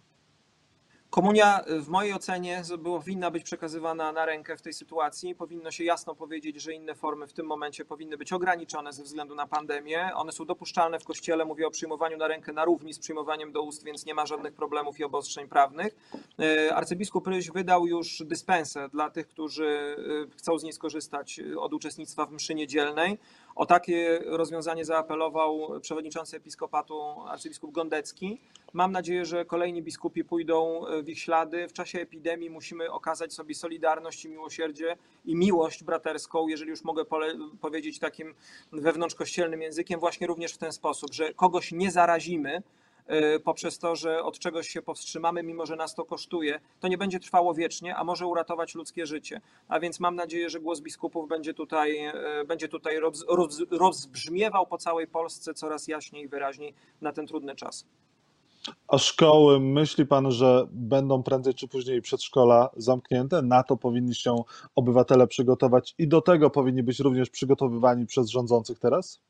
Komunia 1.09 1.65
y, 1.67 1.81
w 1.81 1.89
mojej 1.89 2.13
ocenie 2.13 2.63
powinna 2.83 3.31
być 3.31 3.43
przekazywana 3.43 4.11
na 4.11 4.25
rękę 4.25 4.57
w 4.57 4.61
tej 4.61 4.73
sytuacji. 4.73 5.35
Powinno 5.35 5.71
się 5.71 5.83
jasno 5.83 6.15
powiedzieć, 6.15 6.61
że 6.61 6.73
inne 6.73 6.95
formy 6.95 7.27
w 7.27 7.33
tym 7.33 7.45
momencie 7.45 7.85
powinny 7.85 8.17
być 8.17 8.33
ograniczone 8.33 8.93
ze 8.93 9.03
względu 9.03 9.35
na 9.35 9.47
pandemię. 9.47 10.09
One 10.15 10.31
są 10.31 10.45
dopuszczalne 10.45 10.99
w 10.99 11.03
kościele. 11.03 11.45
Mówię 11.45 11.67
o 11.67 11.71
przyjmowaniu 11.71 12.17
na 12.17 12.27
rękę 12.27 12.53
na 12.53 12.65
równi 12.65 12.93
z 12.93 12.99
przyjmowaniem 12.99 13.51
do 13.51 13.61
ust, 13.61 13.83
więc 13.83 14.05
nie 14.05 14.13
ma 14.13 14.25
żadnych 14.25 14.53
problemów 14.53 14.99
i 14.99 15.03
obostrzeń 15.03 15.47
prawnych. 15.47 15.95
Y, 16.41 16.73
arcybiskup 16.73 17.27
Ryś 17.27 17.51
wydał 17.51 17.87
już 17.87 18.23
dyspensę 18.25 18.89
dla 18.89 19.09
tych, 19.09 19.27
którzy 19.27 19.95
y, 20.27 20.37
chcą 20.37 20.59
z 20.59 20.63
niej 20.63 20.73
skorzystać 20.73 21.39
od 21.59 21.73
uczestnictwa 21.73 22.25
w 22.25 22.31
mszy 22.31 22.55
niedzielnej. 22.55 23.17
O 23.57 23.65
takie 23.65 24.19
rozwiązanie 24.25 24.85
zaapelował 24.85 25.79
przewodniczący 25.81 26.37
episkopatu 26.37 27.01
arcybiskup 27.27 27.71
Gondecki. 27.71 28.41
Mam 28.73 28.91
nadzieję, 28.91 29.25
że 29.25 29.45
kolejni 29.45 29.83
biskupi 29.83 30.23
pójdą 30.23 30.81
w 31.03 31.09
ich 31.09 31.19
ślady. 31.19 31.67
W 31.67 31.73
czasie 31.73 31.99
epidemii 31.99 32.49
musimy 32.49 32.91
okazać 32.91 33.33
sobie 33.33 33.55
solidarność 33.55 34.25
i 34.25 34.29
miłosierdzie 34.29 34.97
i 35.25 35.35
miłość 35.35 35.83
braterską, 35.83 36.47
jeżeli 36.47 36.69
już 36.69 36.83
mogę 36.83 37.03
powiedzieć 37.61 37.99
takim 37.99 38.35
wewnątrzkościelnym 38.71 39.61
językiem, 39.61 39.99
właśnie 39.99 40.27
również 40.27 40.53
w 40.53 40.57
ten 40.57 40.71
sposób, 40.71 41.13
że 41.13 41.33
kogoś 41.33 41.71
nie 41.71 41.91
zarazimy, 41.91 42.63
poprzez 43.43 43.79
to, 43.79 43.95
że 43.95 44.23
od 44.23 44.39
czegoś 44.39 44.67
się 44.67 44.81
powstrzymamy, 44.81 45.43
mimo 45.43 45.65
że 45.65 45.75
nas 45.75 45.95
to 45.95 46.05
kosztuje, 46.05 46.59
to 46.79 46.87
nie 46.87 46.97
będzie 46.97 47.19
trwało 47.19 47.53
wiecznie, 47.53 47.95
a 47.95 48.03
może 48.03 48.27
uratować 48.27 48.75
ludzkie 48.75 49.05
życie. 49.05 49.41
A 49.67 49.79
więc 49.79 49.99
mam 49.99 50.15
nadzieję, 50.15 50.49
że 50.49 50.59
głos 50.59 50.81
biskupów 50.81 51.29
będzie 51.29 51.53
tutaj, 51.53 52.07
y, 52.41 52.45
będzie 52.45 52.67
tutaj 52.67 52.99
roz, 52.99 53.25
roz, 53.29 53.61
rozbrzmiewał 53.71 54.67
po 54.67 54.77
całej 54.77 55.07
Polsce 55.07 55.53
coraz 55.53 55.87
jaśniej 55.87 56.23
i 56.23 56.27
wyraźniej 56.27 56.73
na 57.01 57.11
ten 57.11 57.27
trudny 57.27 57.55
czas. 57.55 57.85
A 58.87 58.97
szkoły, 58.97 59.59
myśli 59.59 60.05
pan, 60.05 60.31
że 60.31 60.67
będą 60.71 61.23
prędzej 61.23 61.53
czy 61.53 61.67
później 61.67 62.01
przedszkola 62.01 62.69
zamknięte? 62.77 63.41
Na 63.41 63.63
to 63.63 63.77
powinni 63.77 64.15
się 64.15 64.35
obywatele 64.75 65.27
przygotować 65.27 65.95
i 65.97 66.07
do 66.07 66.21
tego 66.21 66.49
powinni 66.49 66.83
być 66.83 66.99
również 66.99 67.29
przygotowywani 67.29 68.05
przez 68.05 68.29
rządzących 68.29 68.79
teraz? 68.79 69.21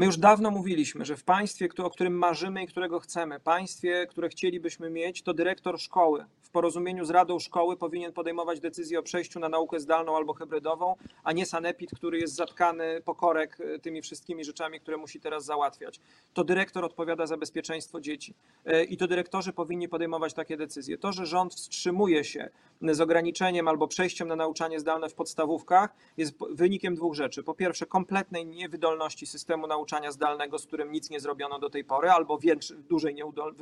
My 0.00 0.06
już 0.06 0.16
dawno 0.16 0.50
mówiliśmy, 0.50 1.04
że 1.04 1.16
w 1.16 1.24
państwie, 1.24 1.68
o 1.78 1.90
którym 1.90 2.18
marzymy 2.18 2.62
i 2.62 2.66
którego 2.66 3.00
chcemy, 3.00 3.40
państwie, 3.40 4.06
które 4.10 4.28
chcielibyśmy 4.28 4.90
mieć, 4.90 5.22
to 5.22 5.34
dyrektor 5.34 5.80
szkoły 5.80 6.24
w 6.50 6.52
porozumieniu 6.52 7.04
z 7.04 7.10
Radą 7.10 7.38
Szkoły 7.38 7.76
powinien 7.76 8.12
podejmować 8.12 8.60
decyzję 8.60 8.98
o 8.98 9.02
przejściu 9.02 9.40
na 9.40 9.48
naukę 9.48 9.80
zdalną 9.80 10.16
albo 10.16 10.34
hybrydową, 10.34 10.94
a 11.24 11.32
nie 11.32 11.46
sanepid, 11.46 11.90
który 11.90 12.18
jest 12.18 12.34
zatkany 12.34 13.02
pokorek 13.04 13.58
e, 13.60 13.78
tymi 13.78 14.02
wszystkimi 14.02 14.44
rzeczami, 14.44 14.80
które 14.80 14.96
musi 14.96 15.20
teraz 15.20 15.44
załatwiać. 15.44 16.00
To 16.34 16.44
dyrektor 16.44 16.84
odpowiada 16.84 17.26
za 17.26 17.36
bezpieczeństwo 17.36 18.00
dzieci 18.00 18.34
e, 18.64 18.84
i 18.84 18.96
to 18.96 19.06
dyrektorzy 19.06 19.52
powinni 19.52 19.88
podejmować 19.88 20.34
takie 20.34 20.56
decyzje. 20.56 20.98
To, 20.98 21.12
że 21.12 21.26
rząd 21.26 21.54
wstrzymuje 21.54 22.24
się 22.24 22.50
z 22.82 23.00
ograniczeniem 23.00 23.68
albo 23.68 23.88
przejściem 23.88 24.28
na 24.28 24.36
nauczanie 24.36 24.80
zdalne 24.80 25.08
w 25.08 25.14
podstawówkach 25.14 25.94
jest 26.16 26.34
wynikiem 26.50 26.94
dwóch 26.94 27.14
rzeczy. 27.14 27.42
Po 27.42 27.54
pierwsze, 27.54 27.86
kompletnej 27.86 28.46
niewydolności 28.46 29.26
systemu 29.26 29.66
nauczania 29.66 29.89
zdalnego, 30.12 30.58
z 30.58 30.66
którym 30.66 30.92
nic 30.92 31.10
nie 31.10 31.20
zrobiono 31.20 31.58
do 31.58 31.70
tej 31.70 31.84
pory, 31.84 32.10
albo 32.10 32.38
większej, 32.38 32.76
dużej 32.76 33.16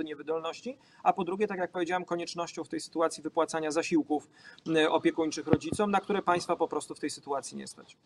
niewydolności, 0.04 0.78
a 1.02 1.12
po 1.12 1.24
drugie, 1.24 1.46
tak 1.46 1.58
jak 1.58 1.72
powiedziałem, 1.72 2.04
koniecznością 2.04 2.64
w 2.64 2.68
tej 2.68 2.80
sytuacji 2.80 3.22
wypłacania 3.22 3.70
zasiłków 3.70 4.28
y, 4.68 4.90
opiekuńczych 4.90 5.46
rodzicom, 5.46 5.90
na 5.90 6.00
które 6.00 6.22
państwa 6.22 6.56
po 6.56 6.68
prostu 6.68 6.94
w 6.94 7.00
tej 7.00 7.10
sytuacji 7.10 7.56
nie 7.56 7.66
stać. 7.66 7.96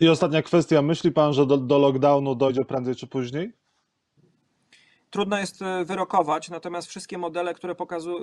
I 0.00 0.08
ostatnia 0.08 0.42
kwestia. 0.42 0.82
Myśli 0.82 1.12
pan, 1.12 1.32
że 1.32 1.46
do, 1.46 1.56
do 1.56 1.78
lockdownu 1.78 2.34
dojdzie 2.34 2.64
prędzej 2.64 2.96
czy 2.96 3.06
później? 3.06 3.52
Trudno 5.10 5.38
jest 5.38 5.62
e, 5.62 5.84
wyrokować, 5.84 6.50
natomiast 6.50 6.88
wszystkie 6.88 7.18
modele, 7.18 7.54
które, 7.54 7.74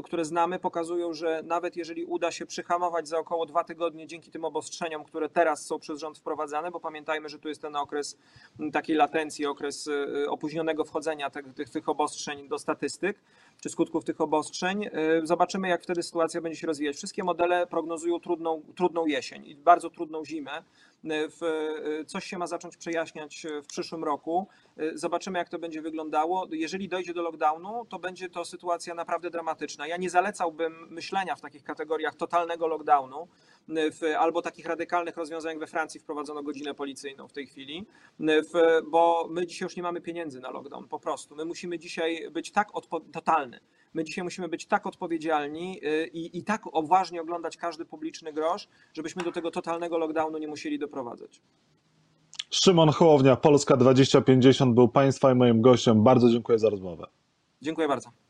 które 0.04 0.26
znamy, 0.26 0.60
pokazują, 0.60 1.13
że 1.13 1.41
nawet 1.46 1.76
jeżeli 1.76 2.06
uda 2.06 2.32
się 2.32 2.46
przyhamować 2.46 3.08
za 3.08 3.19
około 3.19 3.46
dwa 3.46 3.63
tygodnie 3.63 4.08
dzięki 4.08 4.32
tym 4.32 4.46
obostrzeniom, 4.46 5.04
które 5.04 5.30
teraz 5.30 5.65
są 5.65 5.80
przez 5.80 6.00
rząd 6.00 6.17
wprowadzane, 6.17 6.72
bo 6.72 6.80
pamiętajmy, 6.80 7.30
że 7.30 7.39
tu 7.39 7.50
jest 7.50 7.62
ten 7.62 7.76
okres 7.76 8.17
takiej 8.74 8.96
latencji, 8.96 9.46
okres 9.46 9.88
e, 9.88 10.30
opóźnionego 10.30 10.86
wchodzenia 10.86 11.30
tych, 11.30 11.54
tych, 11.54 11.69
tych 11.69 11.89
obostrzeń 11.89 12.48
do 12.48 12.60
statystyk, 12.60 13.17
czy 13.62 13.69
skutków 13.69 14.04
tych 14.04 14.22
obostrzeń. 14.22 14.86
E, 14.86 14.89
zobaczymy, 15.24 15.67
jak 15.67 15.84
wtedy 15.84 16.04
sytuacja 16.04 16.41
będzie 16.41 16.60
się 16.60 16.67
rozwijać. 16.67 16.96
Wszystkie 16.96 17.24
modele 17.24 17.67
prognozują 17.67 18.19
trudną, 18.19 18.62
trudną 18.76 19.06
jesień 19.06 19.46
i 19.46 19.56
bardzo 19.56 19.89
trudną 19.89 20.26
zimę. 20.26 20.63
W, 21.06 21.42
coś 22.08 22.26
się 22.26 22.38
ma 22.38 22.48
zacząć 22.48 22.78
przejaśniać 22.78 23.48
w 23.63 23.68
przyszłym 23.68 24.04
roku. 24.04 24.48
Zobaczymy, 24.94 25.39
jak 25.39 25.50
to 25.50 25.60
będzie 25.60 25.82
wyglądało. 25.82 26.48
Jeżeli 26.52 26.88
dojdzie 26.89 27.13
do 27.13 27.22
lockdownu, 27.22 27.86
to 27.86 28.00
będzie 28.00 28.30
to 28.30 28.46
sytuacja 28.46 28.94
naprawdę 28.96 29.30
dramatyczna. 29.30 29.88
Ja 29.88 29.98
nie 29.98 30.10
zalecałbym 30.10 30.88
myślenia 30.89 31.36
w 31.36 31.42
takich 31.42 31.63
kategoriach 31.63 32.16
totalnego 32.16 32.68
lockdownu 32.68 33.28
w, 33.68 34.16
albo 34.18 34.42
takich 34.42 34.66
radykalnych 34.66 35.18
rozwiązań, 35.18 35.52
jak 35.52 35.60
we 35.60 35.68
Francji 35.68 36.00
wprowadzono 36.00 36.44
godzinę 36.44 36.74
policyjną 36.74 37.28
w 37.28 37.34
tej 37.34 37.48
chwili, 37.48 37.86
w, 38.20 38.82
bo 38.88 39.28
my 39.30 39.48
dzisiaj 39.48 39.66
już 39.66 39.76
nie 39.76 39.84
mamy 39.84 40.02
pieniędzy 40.02 40.39
na 40.39 40.52
lockdown, 40.52 40.88
po 40.88 41.00
prostu. 41.00 41.36
My 41.36 41.46
musimy 41.46 41.80
dzisiaj 41.80 42.32
być 42.32 42.52
tak 42.52 42.68
totalny, 43.13 43.60
My 43.94 44.04
dzisiaj 44.04 44.24
musimy 44.24 44.48
być 44.48 44.66
tak 44.66 44.88
odpowiedzialni 44.88 45.80
y, 45.84 46.08
i, 46.08 46.38
i 46.38 46.44
tak 46.44 46.76
uważnie 46.76 47.22
oglądać 47.22 47.58
każdy 47.58 47.86
publiczny 47.86 48.34
grosz, 48.34 48.68
żebyśmy 48.94 49.24
do 49.24 49.32
tego 49.32 49.52
totalnego 49.52 49.98
lockdownu 49.98 50.38
nie 50.38 50.48
musieli 50.48 50.80
doprowadzać. 50.80 51.42
Szymon 52.50 52.90
Hołownia, 52.90 53.36
Polska 53.36 53.78
2050 53.78 54.76
był 54.76 54.88
Państwa 54.88 55.32
i 55.32 55.36
moim 55.36 55.62
gościem. 55.62 56.04
Bardzo 56.04 56.30
dziękuję 56.30 56.60
za 56.60 56.70
rozmowę. 56.70 57.08
Dziękuję 57.62 57.88
bardzo. 57.88 58.23